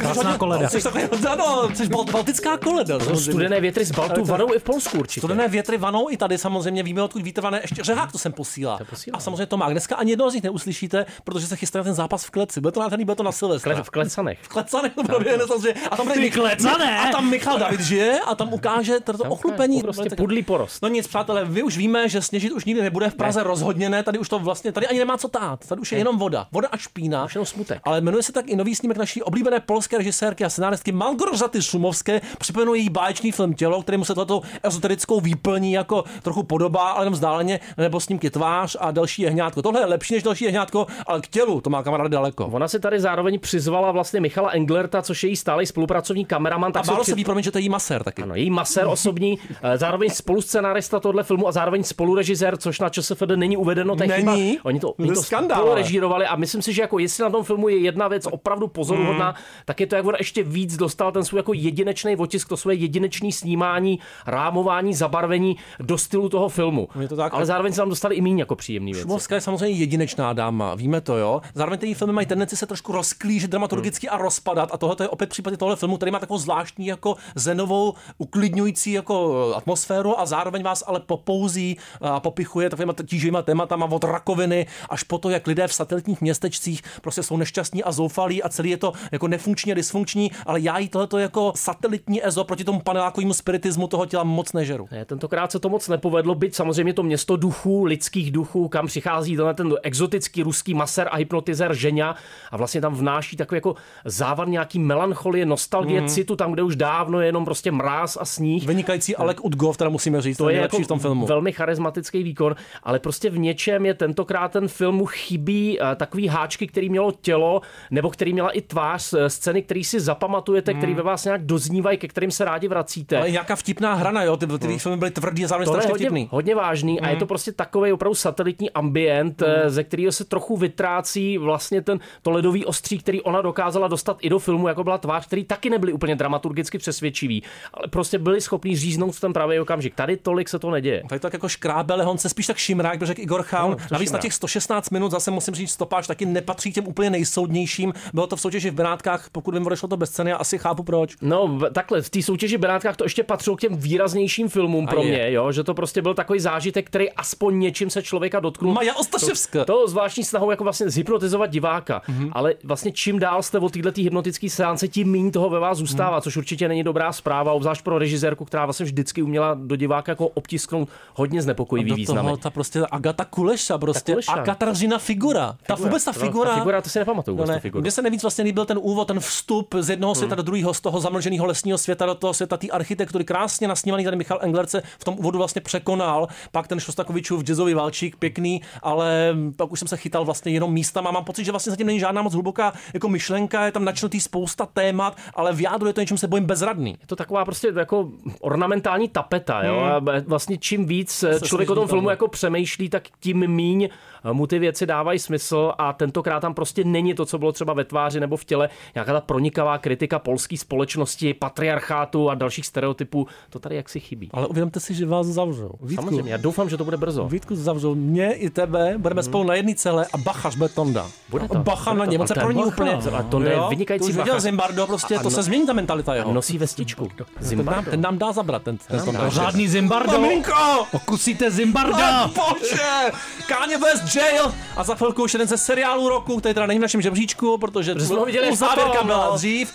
[0.00, 0.68] Krásná koleda.
[0.68, 2.98] Jsi takový, ano, jsi baltická koleda.
[2.98, 5.20] To studené větry z Baltu to- vanou i v Polsku určitě.
[5.20, 7.58] Studené větry vanou i tady samozřejmě víme, odkud vítr vane.
[7.62, 8.78] Ještě řehák to sem posílá.
[9.12, 9.70] A samozřejmě to má.
[9.70, 12.60] Dneska ani jednoho z nich neuslyšíte, protože se chystá na ten zápas v kleci.
[12.60, 13.74] Bude to nádherný, bude to na Silvestra.
[13.74, 14.38] Kle- v klecanech.
[14.42, 15.74] V klecanech to proběhne samozřejmě.
[15.90, 16.98] A tam Ty klecané!
[17.00, 19.80] A tam Michal David žije a tam ukáže to ochlupení.
[19.82, 20.82] Prostě pudlý porost.
[20.82, 24.02] No nic, přátelé, vy už víme, že sněžit už nikdy nebude v Praze rozhodně ne.
[24.02, 25.66] Tady už to vlastně, tady ani nemá co tát.
[25.68, 26.46] Tady už je jenom voda.
[26.52, 27.24] Voda a špína.
[27.24, 27.80] Už jenom smutek.
[27.84, 32.20] Ale jmenuje se tak i nový snímek naší oblíbené polské režisérky a scenáristky Malgorzaty Šumovské.
[32.38, 37.12] Připomenu její báječný film Tělo, kterému se tohleto ezoterickou výplní jako trochu podobá, ale jenom
[37.14, 39.62] vzdáleně, nebo snímky tvář a další jehňátko.
[39.62, 42.46] Tohle je lepší než další jehňátko, ale k tělu to má kamarád daleko.
[42.46, 46.68] Ona si tady zároveň přizvala vlastně Michala Englerta, což je její stálý spolupracovník kameraman.
[46.70, 48.22] A Tak málo při- se ví, promiň, že to je její masér taky.
[48.22, 53.36] Ano, její masér osobní, eh, zároveň spoluscenárista tohle filmu a zároveň spolurežisér, což na ČSFD
[53.36, 53.96] není uvedeno.
[53.96, 54.14] To Není?
[54.52, 54.60] chyba.
[54.64, 57.68] Oni to, oni to skandál, spolurežírovali a myslím si, že jako jestli na tom filmu
[57.68, 59.34] je jedna věc opravdu pozoruhodná, Hmm.
[59.64, 62.76] tak je to, jak on ještě víc dostal ten svůj jako jedinečný otisk, to svoje
[62.76, 66.88] jedinečné snímání, rámování, zabarvení do stylu toho filmu.
[67.00, 67.34] Je to tak.
[67.34, 69.02] Ale zároveň se tam dostali i méně jako příjemný věci.
[69.02, 71.40] Šumovská je samozřejmě jedinečná dáma, víme to, jo.
[71.54, 75.30] Zároveň ty filmy mají tendenci se trošku rozklížit dramaturgicky a rozpadat a tohle je opět
[75.30, 80.84] případ tohle filmu, který má takovou zvláštní jako zenovou uklidňující jako atmosféru a zároveň vás
[80.86, 85.74] ale popouzí a popichuje takovýma tíživýma tématama od rakoviny až po to, jak lidé v
[85.74, 90.30] satelitních městečcích prostě jsou nešťastní a zoufalí a celý je to jako nefunkční a dysfunkční,
[90.46, 94.88] ale já jí tohleto jako satelitní ezo proti tomu panelákovému spiritismu toho těla moc nežeru.
[94.92, 99.36] Ne, tentokrát se to moc nepovedlo, byť samozřejmě to město duchů, lidských duchů, kam přichází
[99.36, 102.14] tenhle ten exotický ruský maser a hypnotizér Ženя
[102.50, 106.08] a vlastně tam vnáší takový jako závan nějaký melancholie, nostalgie, Mhm.
[106.08, 108.66] citu, tam, kde už dávno je jenom prostě mráz a sníh.
[108.66, 111.26] Vynikající Alek Udgov, teda musíme říct, To je jako v tom filmu.
[111.26, 116.66] velmi charismatický výkon, ale prostě v něčem je tentokrát ten filmu chybí eh, takový háčky,
[116.66, 119.30] který mělo tělo, nebo který měla i tvář, eh,
[119.60, 123.16] scény, který si zapamatujete, který ve vás nějak doznívají, ke kterým se rádi vracíte.
[123.16, 124.78] Ale nějaká vtipná hrana, jo, ty, ty hmm.
[124.78, 126.28] filmy byly tvrdý a zároveň strašně hodně, vtipný.
[126.30, 129.70] hodně vážný a je to prostě takový opravdu satelitní ambient, mm.
[129.70, 134.28] ze kterého se trochu vytrácí vlastně ten to ledový ostří, který ona dokázala dostat i
[134.28, 137.42] do filmu, jako byla tvář, který taky nebyly úplně dramaturgicky přesvědčivý,
[137.74, 139.94] ale prostě byli schopni říznout v ten pravý okamžik.
[139.94, 141.02] Tady tolik se to neděje.
[141.08, 143.70] Tady to tak jako škrábele, on se spíš tak šimrák, by řekl Igor Chaun.
[143.70, 147.92] No, Navíc na těch 116 minut zase musím říct, stopáž taky nepatří těm úplně nejsoudnějším.
[148.14, 150.58] Bylo to v soutěži v Benátkách, pokud pokud vím, odešlo to bez ceny a asi
[150.58, 151.16] chápu proč.
[151.22, 154.90] No, takhle, v té soutěži v Benátkách to ještě patřilo k těm výraznějším filmům A
[154.90, 155.08] pro je.
[155.08, 158.72] mě, jo, že to prostě byl takový zážitek, který aspoň něčím se člověka dotknul.
[158.72, 159.64] Maja Ostaševská.
[159.64, 162.28] To, to zvláštní snahou jako vlastně zhypnotizovat diváka, Mhm.
[162.32, 166.16] ale vlastně čím dál jste od této hypnotické seance, tím méně toho ve vás zůstává,
[166.16, 166.22] Mhm.
[166.22, 170.28] což určitě není dobrá zpráva, obzvlášť pro režisérku, která vlastně vždycky uměla do diváka jako
[170.28, 174.32] obtisknout hodně znepokojivý toho ta prostě Agata Kuleša, prostě Kuleša.
[174.32, 175.56] a Katarzyna figura.
[175.66, 175.88] Ta Figura.
[175.90, 176.50] vůbec ta No, figura.
[176.50, 177.60] ta figura, to si nepamatuju No, ne.
[177.80, 180.80] Mně se nejvíc vlastně líbil ten úvod, ten vstup z jednoho světa do druhého, z
[180.80, 183.24] toho zamlženého lesního světa do toho světa té architektury.
[183.24, 186.28] Krásně nasnívaný tady Michal Englerce v tom úvodu vlastně překonal.
[186.52, 191.10] Pak ten Šostakovičův jazzový valčík, pěkný, ale pak už jsem se chytal vlastně jenom místama.
[191.10, 194.66] Mám pocit, že vlastně zatím není žádná moc hluboká jako myšlenka, je tam načnutý spousta
[194.66, 196.90] témat, ale v jádru je to něčím se bojím bezradný.
[197.00, 198.08] Je to taková prostě jako
[198.40, 199.80] ornamentální tapeta, jo?
[199.80, 200.08] Hmm.
[200.08, 202.10] A vlastně čím víc Se člověk o tom filmu tam.
[202.10, 203.88] jako přemýšlí, tak tím míň
[204.32, 207.84] mu ty věci dávají smysl a tentokrát tam prostě není to, co bylo třeba ve
[207.84, 213.58] tváři nebo v těle, nějaká ta pronikavá kritika polské společnosti, patriarchátu a dalších stereotypů, to
[213.58, 214.30] tady jaksi chybí.
[214.32, 215.70] Ale uvědomte si, že vás zavřou.
[215.82, 217.28] Vítku, Samozřejmě, já doufám, že to bude brzo.
[217.28, 221.06] Vítku zavřou mě i tebe, budeme spolu na jedné celé a bachař bude Tonda.
[221.28, 222.92] Bude to, Bacha bude na on se to je pro ní úplně.
[222.92, 224.40] A Tonda je vynikající viděl.
[224.40, 226.32] Zimbardo, prostě A to no- se změní ta mentalita jeho.
[226.32, 227.08] Nosí vestičku.
[227.16, 227.90] Ten nám, Zimbardo.
[227.90, 229.00] ten nám dá zabrat, ten, ten.
[229.28, 230.12] Řádný Zimbardo.
[230.12, 230.86] Maminko!
[230.92, 232.26] Okusíte Zimbarda.
[232.26, 233.12] Bože!
[233.48, 236.82] Kanye West Jail a za chvilku už jeden ze seriálů roku, který teda není v
[236.82, 239.36] našem žebříčku, protože Protože jsme ho viděli závěrka byla no.
[239.36, 239.72] dřív.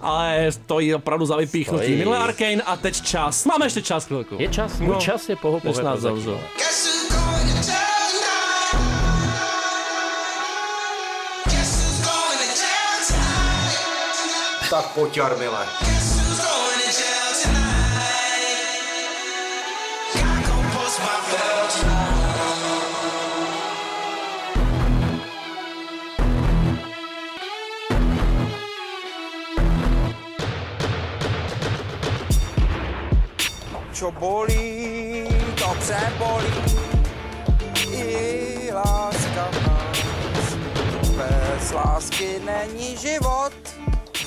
[0.00, 1.96] Ale stojí opravdu za vypíchnutí.
[1.96, 3.44] Minulé Arkane a teď čas.
[3.44, 4.36] Máme ještě čas chvilku.
[4.38, 6.00] Je čas, můj čas je poho, Než nás.
[14.70, 15.93] Tak pojď, Jarmile.
[34.04, 35.24] Čo bolí,
[35.56, 36.52] to přebolí.
[37.88, 40.56] I láska v nás.
[41.16, 43.52] Bez lásky není život,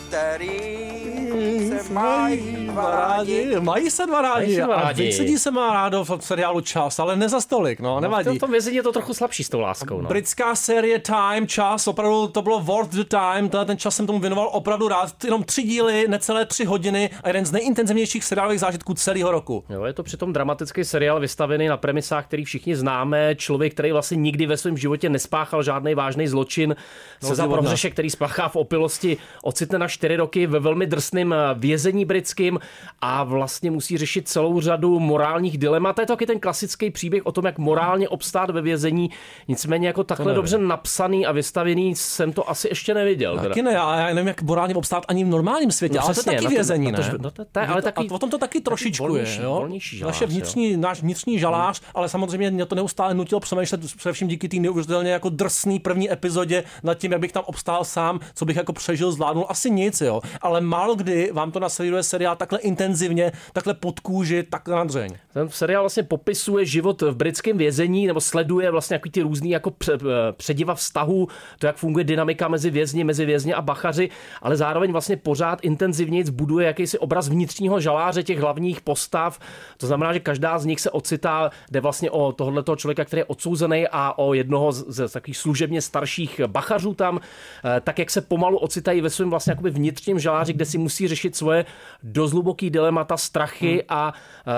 [0.08, 3.56] který se mají dva rádi.
[3.60, 4.46] Mají se dva rádi.
[4.46, 5.04] Mají se dva A rádi.
[5.04, 8.38] Vincentík se má rádo v seriálu Čas, ale ne za stolik, no, No, nevadí.
[8.38, 10.02] v tom vězení je to trochu slabší s tou láskou.
[10.02, 10.10] No.
[10.10, 14.20] Britská série Time, čas, opravdu to bylo worth the time, tenhle ten čas jsem tomu
[14.20, 18.93] věnoval opravdu rád, jenom tři díly, necelé tři hodiny a jeden z nejintenzivnějších seriálových zážitků
[18.93, 19.63] celého roku.
[19.70, 23.36] Jo, je to přitom dramatický seriál vystavený na premisách, který všichni známe.
[23.36, 26.76] Člověk, který vlastně nikdy ve svém životě nespáchal žádný vážný zločin,
[27.24, 31.38] se za prohřešek, který spáchá v opilosti, ocitne na čtyři roky ve velmi drsném eh,
[31.54, 32.60] vězení britským
[33.02, 35.96] a vlastně musí řešit celou řadu morálních dilemat.
[35.96, 39.10] To je taky ten klasický příběh o tom, jak morálně obstát ve vězení.
[39.48, 43.36] Nicméně jako takhle dobře napsaný a vystavený jsem to asi ještě neviděl.
[43.38, 43.50] teda.
[43.50, 46.24] Taky ne, já nevím, jak morálně obstát ani v normálním světě, No ale to je
[46.24, 47.14] přesně, taky vězení, na to- ne?
[47.20, 49.54] no to- to ale taky- a o tom to taky trošičku volnější- je, jo?
[49.54, 54.28] volnější žalář, Naše vnitřní, náš vnitřní žalář, ale samozřejmě mě to neustále nutilo přemýšlet, především
[54.28, 58.46] díky té neuvěřitelně jako drsný první epizodě nad tím, jak bych tam obstál sám, co
[58.46, 60.21] bych jako přežil, zvládnul, asi nic, jo.
[60.41, 65.17] Ale málo kdy vám to naservíruje seriál takhle intenzivně, takhle pod kůži, takhle na dřeň.
[65.34, 69.73] Ten seriál vlastně popisuje život v britském vězení, nebo sleduje vlastně jaký ty různý jako
[69.91, 69.97] eh,
[70.32, 71.28] přediva vztahů,
[71.60, 74.10] to, jak funguje dynamika mezi vězni, mezi vězni a bachaři,
[74.41, 79.39] ale zároveň vlastně pořád intenzivněji buduje jakýsi obraz vnitřního žaláře těch hlavních postav.
[79.78, 83.26] To znamená, že každá z nich se ocitá, jde vlastně o tohoto člověka, který je
[83.26, 88.21] odsouzený a o jednoho z, z takových služebně starších bachařů tam, eh, tak jak se
[88.21, 91.66] pomalu ocitají ve svém vlastně vnitřním žaláři, kde si musí řešit svoje
[92.04, 93.82] dost hluboký dilemata, strachy Hmm.
[93.90, 94.13] a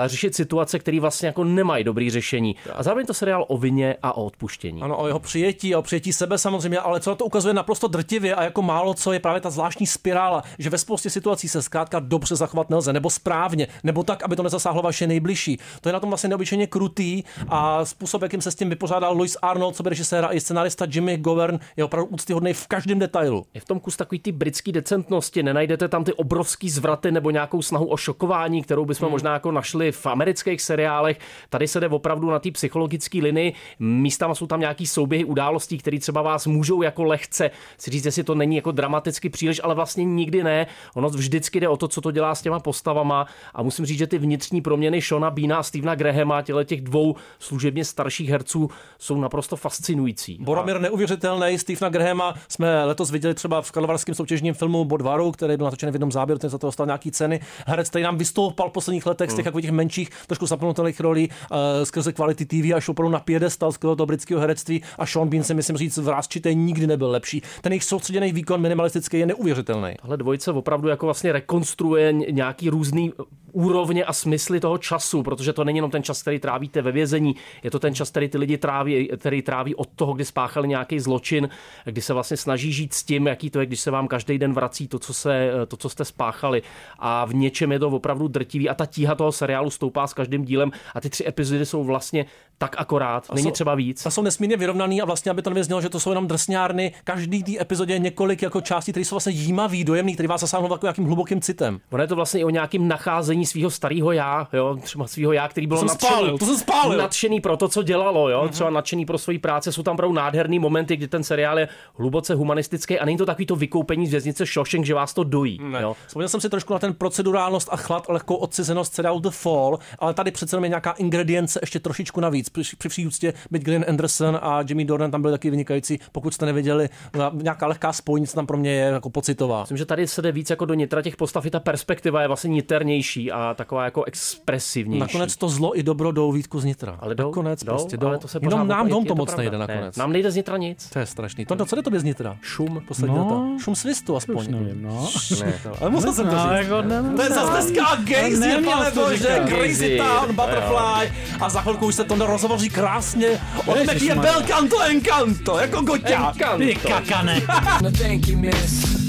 [0.06, 2.56] řešit situace, které vlastně jako nemají dobrý řešení.
[2.74, 4.82] A zároveň to seriál o vině a o odpuštění.
[4.82, 8.42] Ano, o jeho přijetí, o přijetí sebe samozřejmě, ale co to ukazuje naprosto drtivě a
[8.44, 12.36] jako málo co je právě ta zvláštní spirála, že ve spoustě situací se zkrátka dobře
[12.36, 15.58] zachovat nelze, nebo správně, nebo tak, aby to nezasáhlo vaše nejbližší.
[15.80, 19.36] To je na tom vlastně neobyčejně krutý a způsob, jakým se s tím vypořádal Louis
[19.42, 23.46] Arnold, co by režiséra i scenarista Jimmy Govern, je opravdu úctyhodný v každém detailu.
[23.54, 24.72] Je v tom kus takový ty britský
[25.10, 29.12] decentnosti, nenajdete tam ty obrovský zvraty nebo nějakou snahu o šokování, kterou bychom Hmm.
[29.12, 31.18] možná jako našli v amerických seriálech.
[31.48, 33.52] Tady se jde opravdu na té psychologické linii.
[33.78, 38.24] Místama jsou tam nějaký souběhy událostí, které třeba vás můžou jako lehce si říct, jestli
[38.24, 40.66] to není jako dramaticky příliš, ale vlastně nikdy ne.
[40.94, 43.26] Ono vždycky jde o to, co to dělá s těma postavama.
[43.54, 47.16] A musím říct, že ty vnitřní proměny Shona Beana a Stevena Grahama, těle těch dvou
[47.38, 50.38] služebně starších herců, jsou naprosto fascinující.
[50.40, 55.64] Boromir neuvěřitelný, Stevena Grahama jsme letos viděli třeba v karlovarském soutěžním filmu Bodvaru, který byl
[55.64, 57.40] natočený v jednom záběru, ten za to dostal nějaký ceny.
[57.66, 61.28] Herec, který nám vystoupal v posledních letech z těch jako těch menších, trošku zapnutelých rolí
[61.28, 65.28] uh, skrze kvality TV a šel opravdu na piedestal skvělého toho britského herectví a Sean
[65.28, 67.42] Bean si myslím říct v Rázčité nikdy nebyl lepší.
[67.60, 69.94] Ten jejich soustředěný výkon minimalistický je neuvěřitelný.
[70.00, 73.12] Tahle dvojice opravdu jako vlastně rekonstruuje nějaký různý
[73.52, 77.36] úrovně a smysly toho času, protože to není jenom ten čas, který trávíte ve vězení,
[77.62, 81.00] je to ten čas, který ty lidi tráví, který tráví od toho, kdy spáchali nějaký
[81.00, 81.48] zločin,
[81.84, 84.52] kdy se vlastně snaží žít s tím, jaký to je, když se vám každý den
[84.52, 86.62] vrací to, co, se, to, co jste spáchali.
[86.98, 90.44] A v něčem je to opravdu drtivý a ta tíha toho seriálu stoupá s každým
[90.44, 92.26] dílem a ty tři epizody jsou vlastně
[92.62, 94.06] tak akorát, A není třeba víc.
[94.06, 97.42] A jsou nesmírně vyrovnaný a vlastně, aby to nevyznělo, že to jsou jenom drsňárny, každý
[97.42, 100.86] té epizodě je několik jako částí, které jsou vlastně jímavý, dojemný, který vás zasáhnou jako
[100.86, 101.80] nějakým hlubokým citem.
[101.90, 105.48] Ono je to vlastně i o nějakým nacházení svého starého já, jo, třeba svého já,
[105.48, 106.98] který byl To nadšený, spálil, to jsem spálil.
[106.98, 110.58] nadšený pro to, co dělalo, jo, třeba nadšený pro svoji práce, jsou tam opravdu nádherný
[110.58, 114.46] momenty, kdy ten seriál je hluboce humanistický a není to takový to vykoupení z věznice
[114.46, 115.58] Shawshank, že vás to dojí.
[115.62, 115.82] Ne.
[115.82, 115.96] Jo.
[116.06, 120.14] Vzpomněl jsem si trošku na ten procedurálnost a chlad, lehkou odcizenost seriálu The Fall, ale
[120.14, 122.49] tady přece jenom je nějaká ingredience ještě trošičku navíc.
[122.52, 125.98] Při, při vší úctě, byť Glenn Anderson a Jimmy Dornan tam byli taky vynikající.
[126.12, 129.60] Pokud jste nevěděli, na- nějaká lehká spojnice tam pro mě je jako pocitová.
[129.60, 132.26] Myslím, že tady se jde víc jako do nitra těch postav, i ta perspektiva je
[132.28, 135.00] vlastně niternější a taková jako expresivnější.
[135.00, 136.96] Nakonec to zlo i dobro jdou Vítku z nitra.
[137.00, 138.20] ale jdou, nakonec jdou, prostě ale jdou.
[138.20, 139.96] to se Jenom nám dom to moc nejde Ne, nakonec.
[139.96, 140.88] nám nejde z nitra nic.
[140.92, 141.46] To je strašný.
[141.46, 142.36] To, co jde tobě z nitra?
[142.42, 143.56] Šum poslední No.
[143.60, 144.46] Šum svistu aspoň.
[144.50, 145.08] Nevím, no.
[145.44, 146.50] Ne, ale musel jsem to No, říct.
[146.68, 147.96] jako ne- to je zase dneska
[148.40, 149.44] Neměl pane to bože.
[149.48, 149.98] Crazy.
[149.98, 151.12] Town, Butterfly.
[151.40, 153.40] A za chvilku už se to rozhovoří krásně.
[153.66, 156.36] Od je bel canto encanto, jako goťák.
[156.58, 157.42] Ty kakane.
[157.82, 159.00] No thank you, miss.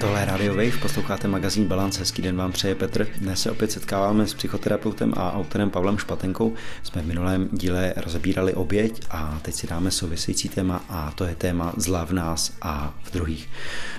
[0.00, 3.08] Tohle je Radio Wave, posloucháte magazín Balance, hezký den vám přeje Petr.
[3.16, 6.54] Dnes se opět setkáváme s psychoterapeutem a autorem Pavlem Špatenkou.
[6.82, 11.34] Jsme v minulém díle rozebírali oběť a teď si dáme související téma a to je
[11.34, 13.48] téma zla v nás a v druhých.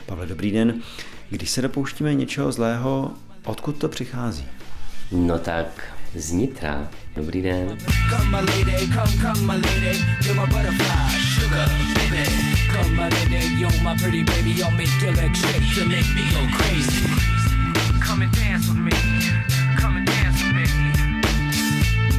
[0.06, 0.82] Pavle, dobrý den.
[1.30, 3.12] Když se dopouštíme něčeho zlého,
[3.46, 4.46] odkud to přichází?
[5.12, 6.88] No tak z nitra.
[7.16, 7.78] Dobrý den.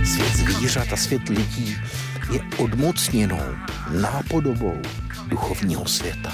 [0.05, 1.77] Svět zvířat a svět lidí
[2.33, 3.41] je odmocněnou
[4.01, 4.83] nápodobou
[5.29, 6.33] duchovního světa.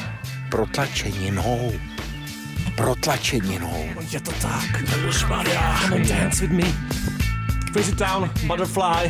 [0.51, 1.73] Protlačeninou.
[2.77, 3.85] Protlačeninou.
[4.11, 4.85] Je to tak.
[4.97, 5.79] Ježišmarja.
[5.83, 6.75] Come and dance with me.
[7.73, 9.09] Crazy Town, Butterfly,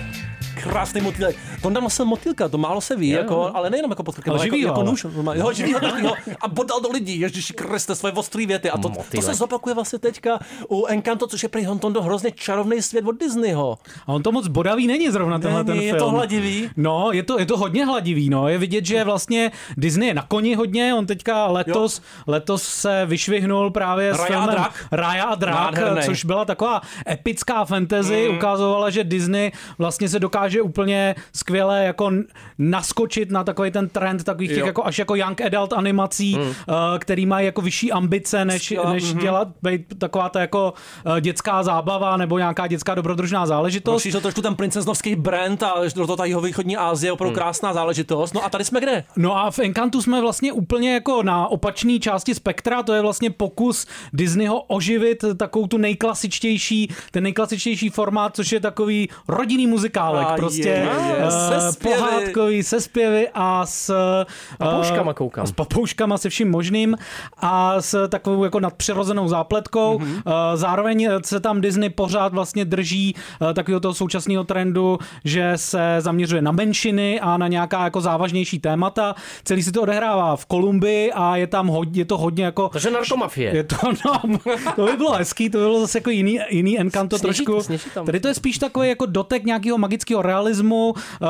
[0.62, 1.36] krásný motýlek.
[1.62, 3.50] Tonda nosil motýlka, to málo se ví, Jo, jako, jo.
[3.54, 4.90] ale nejenom jako pod krkem, Ale ale jako, živýho, jako ale.
[4.90, 5.04] nůž.
[5.14, 5.40] normálně.
[5.40, 6.14] Jo, živýho, takovýho.
[6.40, 8.70] A bodal do lidí, Ježíši Kriste, svoje ostrý věty.
[8.70, 12.82] A to, to se zopakuje vlastně teďka u Encanto, což je prý Hontondo hrozně čarovný
[12.82, 13.78] svět od Disneyho.
[14.06, 15.94] A on to moc bodavý není zrovna tenhle ten Není, film.
[15.96, 16.70] je to hladivý.
[16.76, 18.48] No, je to, je to hodně hladivý, no.
[18.48, 23.70] Je vidět, že vlastně Disney je na koni hodně, on teďka letos, letos se vyšvihnul
[23.70, 24.86] právě s Raja a filmem drak.
[24.92, 28.36] Raja a drak, což byla taková epická fantasy, Mm.
[28.36, 32.12] ukazovala, že Disney vlastně se dokáže úplně skvěle jako
[32.58, 34.66] naskočit na takový ten trend takových těch Jo.
[34.66, 36.42] jako až jako young adult animací, Mm.
[36.42, 36.54] uh,
[36.98, 39.22] který mají jako vyšší ambice, než, Skvělá, než mhm.
[39.22, 40.74] dělat být taková ta jako
[41.06, 43.92] uh, dětská zábava nebo nějaká dětská dobrodružná záležitost.
[43.92, 48.34] Rozšířil trošku ten princeznovský brand a do toho ta jihovýchodní Asie je opravdu krásná záležitost.
[48.34, 49.04] No a tady jsme kde?
[49.16, 53.30] No a v Encantu jsme vlastně úplně jako na opačné části spektra, to je vlastně
[53.30, 60.36] pokus Disneyho oživit takovou tu nejklasičtější, ten nejklasičtější formát, což je takový rodinný muzikálek, A
[60.46, 61.96] prostě je, je, eh, se zpěvy.
[61.96, 64.26] pohádkový, se zpěvy a s eh,
[64.58, 65.46] Papouškama koukám.
[65.46, 66.96] S papouškama, se vším možným
[67.38, 69.98] a s takovou jako nadpřirozenou zápletkou.
[69.98, 70.08] Mhm.
[70.12, 70.56] Mm-hmm.
[70.56, 73.14] Zároveň se tam Disney pořád vlastně drží
[73.50, 78.58] eh, takového toho současného trendu, že se zaměřuje na menšiny a na nějaká jako závažnější
[78.58, 79.14] témata.
[79.44, 82.68] Celý se to odehrává v Kolumbii a je tam hodně, je to hodně jako...
[82.68, 83.56] Takže narkomafie.
[83.56, 83.76] Je to,
[84.06, 84.38] no,
[84.76, 87.62] to by bylo hezký, to by bylo zase jako jiný, jiný Encanto Sněží- trošku.
[87.62, 88.06] sněží tam.
[88.06, 90.90] Tady to je spíš takový jako dotek nějakého magického realismu.
[90.90, 91.28] Uh,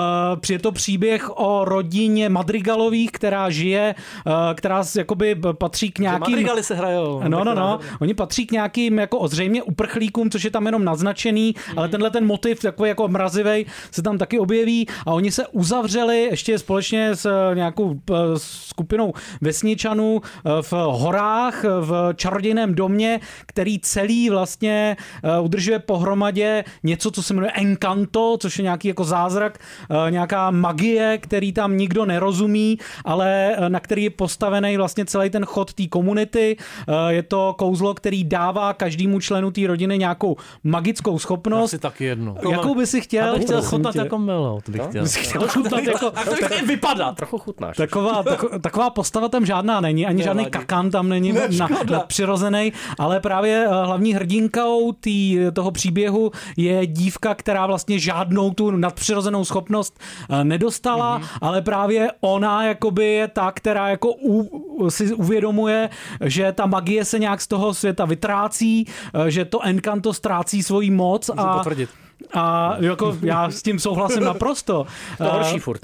[0.51, 3.95] je to příběh o rodině Madrigalových, která žije,
[4.27, 6.21] uh, která jakoby patří k nějakým...
[6.21, 7.23] Madrigali se hrajou.
[7.29, 7.81] No, no, no.
[8.01, 11.79] Oni patří k nějakým jako zřejmě uprchlíkům, což je tam jenom naznačený, Mhm.
[11.79, 16.19] ale tenhle ten motiv takový jako mrazivej se tam taky objeví a oni se uzavřeli
[16.31, 23.79] ještě společně s eh, nějakou eh, skupinou vesničanů eh, v horách, v čarodějném domě, který
[23.79, 29.59] celý vlastně eh, udržuje pohromadě něco, co se jmenuje Encanto, což je nějaký jako zázrak,
[30.07, 35.31] eh, nějaká magie, který tam nikdo nerozumí, ale eh, na který je postavený vlastně celý
[35.31, 36.57] ten chod té komunity.
[36.89, 41.65] Eh, Je to kouzlo, který dává každému členu té rodiny nějakou magickou schopnost.
[41.65, 42.35] Asi taky jednu.
[42.51, 43.27] Jakou by si chtěl?
[43.27, 45.03] Já bych chtěl chutnat jako Melo, to bych chtěl.
[45.03, 47.17] Bys chtěl chutnat jako- A to bych chtěl vypadat.
[47.17, 47.77] Trochu chutnáš.
[47.77, 51.93] Taková, tako, taková postava tam žádná není, ani žádný kakan tam není Ne, na, škoda.
[51.97, 59.45] nadpřirozený, ale právě hlavní hrdinkou tý, toho příběhu je dívka, která vlastně žádnou tu nadpřirozenou
[59.45, 61.27] schopnost eh, nedostala, Mhm.
[61.27, 61.39] mm-hmm.
[61.41, 65.91] ale právě ona jakoby je ta, která jako u, si uvědomuje,
[66.25, 68.87] že ta magie se nějak z toho světa vytrácí,
[69.27, 71.91] eh, že to Encanto ztrácí svoji moc Můžu a potvrdit.
[72.35, 74.87] a jako já s tím souhlasím naprosto.
[75.19, 75.81] To horší Eh, furt.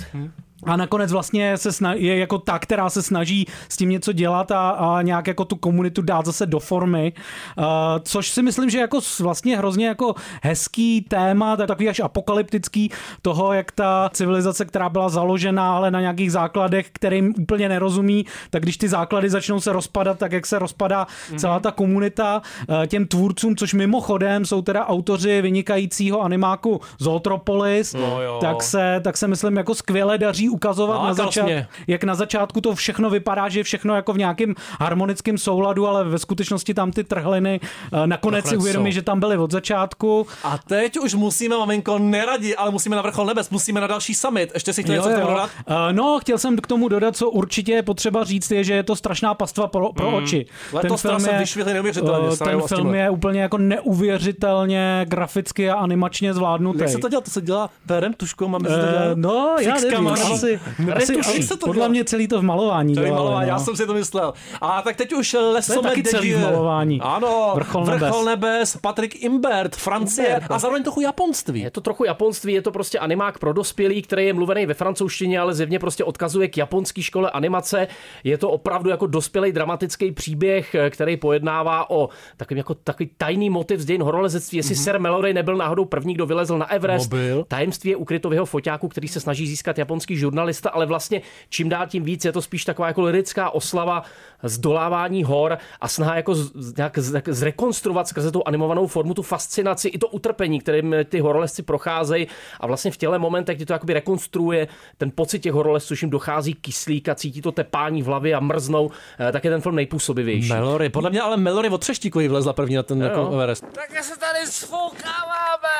[0.64, 4.50] A nakonec vlastně se sna- je jako ta, která se snaží s tím něco dělat
[4.50, 7.12] a, a nějak jako tu komunitu dát zase do formy,
[7.58, 7.64] uh,
[8.02, 12.90] což si myslím, že jako vlastně hrozně jako hezký téma, tak- takový až apokalyptický
[13.22, 18.62] toho, jak ta civilizace, která byla založena, ale na nějakých základech, kterým úplně nerozumí, tak
[18.62, 21.06] když ty základy začnou se rozpadat, tak jak se rozpadá
[21.36, 22.42] celá ta komunita.
[22.68, 28.38] Uh, těm tvůrcům, což mimochodem jsou teda autoři vynikajícího animáku Zootropolis, No jo.
[28.40, 31.50] tak se, tak se myslím jako skvěle daří ukazovat na Lákal začátku,
[31.86, 36.04] jak na začátku to všechno vypadá, že je všechno jako v nějakém harmonickém souladu, ale
[36.04, 37.60] ve skutečnosti tam ty trhliny
[37.92, 40.26] eh, nakonec si uvědomí, že tam byly od začátku.
[40.44, 44.50] A teď už musíme, maminko, neradi, ale musíme na vrchol nebes, musíme na další summit.
[44.54, 45.50] Ještě si chtěl něco dodat?
[45.68, 48.82] Eh, No, chtěl jsem k tomu dodat, co určitě je potřeba říct, je, že je
[48.82, 50.14] to strašná pastva pro, pro Mm.
[50.14, 50.46] oči.
[50.72, 51.06] Letos
[51.38, 56.80] vyšvihli neuvěřitelně, eh, Sarajevo ten film je úplně jako neuvěřitelně graficky a animačně zvládnutý.
[56.80, 57.20] Jak se to dělá?
[57.20, 58.82] To se dělá perem, tuškou, máme dělat?
[59.14, 60.37] no, já nevím, no.
[60.38, 60.60] Asi,
[60.94, 61.36] asi, Retuší.
[61.36, 61.88] Jak se to podle dělá?
[61.88, 63.52] mě celý to v malování To je dělali, malování, no.
[63.52, 64.32] já jsem si to myslel.
[64.60, 67.00] A tak teď už Lesome taky celý v malování.
[67.00, 68.24] Ano, Vrchol Vrchol nebes.
[68.24, 70.56] nebes, Patrik Imbert, Francie Imbert, no.
[70.56, 71.60] a zároveň trochu japonství.
[71.60, 75.40] Je to trochu japonství, je to prostě animák pro dospělý, který je mluvený ve francouzštině,
[75.40, 77.86] ale zjevně prostě odkazuje k japonské škole animace.
[78.24, 83.50] Je to opravdu jako dospělý dramatický příběh, eh, který pojednává o takový jako takový tajný
[83.50, 84.56] motiv z dějin horolezectví.
[84.56, 84.84] Jestli mm-hmm.
[84.84, 87.12] Sir Mallory nebyl náhodou první, kdo vylezl na Everest.
[87.12, 87.44] No byl.
[87.48, 91.68] Tajemství je ukryto v jeho foťáku, který se snaží získat japonský žurnalista, ale vlastně čím
[91.68, 94.02] dál tím víc je to spíš taková jako lirická oslava
[94.42, 99.22] zdolávání hor a snaha jako z, nějak z, jak zrekonstruovat skrze tu animovanou formu tu
[99.22, 102.28] fascinaci i to utrpení, kterým ty horolezci procházejí
[102.60, 104.68] a vlastně v těle momentech, kdy to jakoby rekonstruuje
[104.98, 108.40] ten pocit těch horolezců, že jim dochází kyslík a cítí to tepání v hlavě a
[108.40, 110.52] mrznou, eh, tak je ten film nejpůsobivější.
[110.52, 113.64] Melory, podle mě ale Melory od Třeštíkovi vlezla první na ten jako Everest.
[113.72, 115.78] Tak se tady sfoukáváme.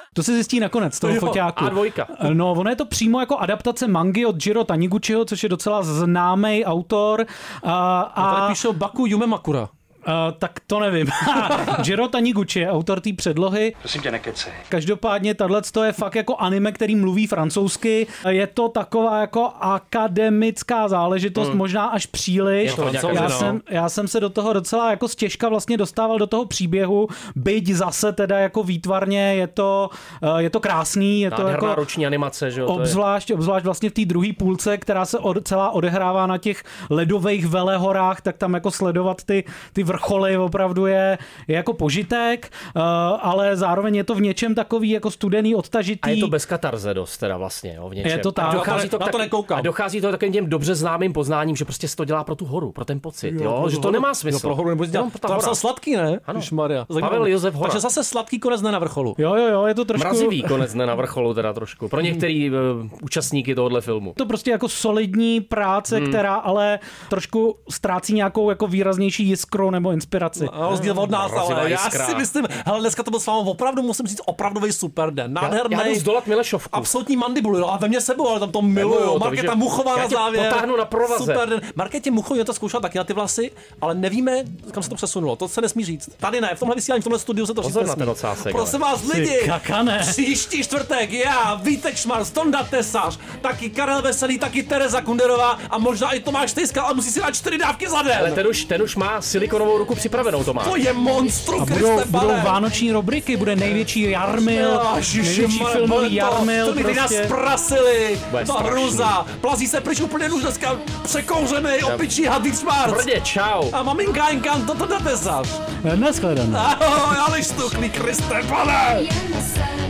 [0.16, 1.64] To se zjistí nakonec, toho Jo, foťáku.
[1.64, 2.06] A2.
[2.32, 6.64] No, ono je to přímo jako adaptace mangy od Jiro Taniguchiho, což je docela známý
[6.64, 7.26] autor.
[7.62, 9.68] A, A a tady píšou Baku Yume Makura.
[10.06, 11.06] Uh, tak to nevím.
[11.84, 13.74] Jiro Taniguchi je autor té předlohy.
[13.80, 14.52] Prosím tě, nekecej.
[14.68, 18.06] Každopádně tahle to je fakt jako anime, který mluví francouzsky.
[18.28, 21.58] Je to taková jako akademická záležitost, Hmm.
[21.58, 22.74] možná až příliš.
[22.74, 23.30] To já, no.
[23.30, 27.68] jsem, já jsem se do toho docela jako stěžka vlastně dostával do toho příběhu, byť
[27.68, 29.90] zase teda jako výtvarně je to,
[30.22, 32.66] eh, je to krásný, je to jako roční animace, že jo?
[32.66, 37.46] Obzvlášť, obzvlášť vlastně v té druhé půlce, která se od, celá odehrává na těch ledových
[37.46, 41.18] velehorách, tak tam jako sledovat ty, ty vrcholy opravdu je,
[41.48, 42.82] je jako požitek, uh,
[43.20, 46.00] ale zároveň je to v něčem takový jako studený, odtažitý.
[46.02, 48.10] A je to bez katarze dost teda vlastně, jo, v něčem.
[48.12, 48.48] Je to tak.
[48.48, 49.58] A dochází to, Na to tak- nekoukám.
[49.58, 52.44] A dochází to takovým těm dobře známým poznáním, že prostě se to dělá pro tu
[52.44, 53.92] horu, pro ten pocit, jo, Jo, pro že to horu.
[53.92, 54.40] nemá Jo, smysl.
[54.40, 55.10] pro horu nebo Jenom dělat.
[55.10, 55.54] pro To ta napsal hora.
[55.54, 56.20] sladký, ne?
[56.26, 56.40] Ano.
[56.52, 56.86] Maria.
[57.00, 57.68] Pavel Josef Hora.
[57.70, 59.14] Takže zase sladký konec ne na vrcholu.
[59.18, 60.08] Jo, jo, jo, je to trošku...
[60.08, 61.88] Mrazivý konec ne na vrcholu teda trošku.
[61.88, 62.56] Pro některý uh,
[63.02, 64.12] účastníky tohohle filmu.
[64.16, 66.08] to prostě jako solidní práce, Hmm.
[66.08, 66.78] která ale
[67.08, 70.44] trošku ztrácí nějakou jako výraznější jiskru nebo inspiraci.
[70.44, 73.82] Na rozdíl od nás, ale já si myslím, hele, dneska to byl s vámi opravdu,
[73.82, 75.32] musím říct, opravdový super den.
[75.36, 75.76] Já, Nádherný.
[75.76, 76.68] já jdu zdolat Milešovku.
[76.72, 79.12] Absolutní mandibulu, no a ve mně sebou, ale tam to miluju.
[79.12, 80.48] to Markéta že- Muchová já na závěr.
[80.52, 81.24] potáhnu na provaze.
[81.24, 81.60] Super den.
[81.74, 85.36] Markétě Muchová to zkoušela taky na ty vlasy, ale nevíme, kam se to přesunulo.
[85.36, 86.08] To se nesmí říct.
[86.16, 87.98] Tady ne, v tomhle vysílání, v tomhle studiu se to říct Pozor na nesmí.
[88.00, 89.98] ten ocásek, Prosím vás, lidi, kakane.
[90.10, 96.12] příští čtvrtek já, Vítek Šmar, Tonda Tesař, taky Karel Veselý, taky Tereza Kunderová a možná
[96.12, 98.18] i Tomáš Tejska, ale musí si dát čtyři dávky za den.
[98.18, 100.64] Ale ten už, ten už má silikonovou ruku připravenou, to má.
[100.64, 106.14] To je monstrum, A budou, budou vánoční rubriky, bude největší jarmil, největší filmový bude to-
[106.14, 106.66] jarmil.
[106.66, 107.24] To mi nás Prostě.
[107.28, 108.18] prasili.
[108.44, 108.54] Strašný.
[108.70, 109.26] hruza.
[109.40, 112.92] Plazí se pryč úplně už dneska překouřený opičí hadvík šmárc.
[112.92, 113.70] Brdě, čau.
[113.72, 115.48] A maminka Enkan, to to dáte zaš.
[115.94, 116.56] Neshledanou.
[116.56, 119.00] Ahoj, ale štuklý, Kriste, pane.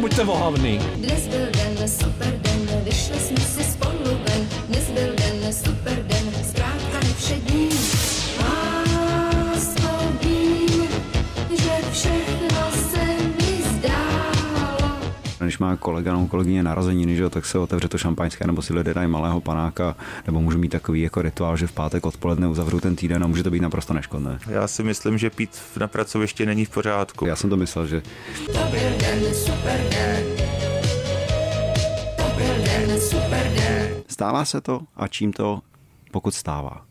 [0.01, 0.79] Buďte vohavný.
[0.97, 2.36] Dnes byl den, super
[15.57, 18.75] Když má kolega nebo kolegyně narozeniny, že jo, tak se otevře to šampaňské, nebo si
[18.75, 19.97] lidé dají malého panáka,
[20.27, 23.43] nebo můžu mít takový jako rituál, že v pátek odpoledne uzavřu ten týden a může
[23.43, 24.39] to být naprosto neškodné.
[24.49, 27.27] Já si myslím, že pít na pracovišti není v pořádku.
[27.27, 28.03] Já jsem to myslel, že
[28.47, 30.25] To byl den, super den.
[32.17, 33.89] To byl den, super den.
[34.09, 35.61] stává se to a čím to,
[36.11, 36.87] pokud stává.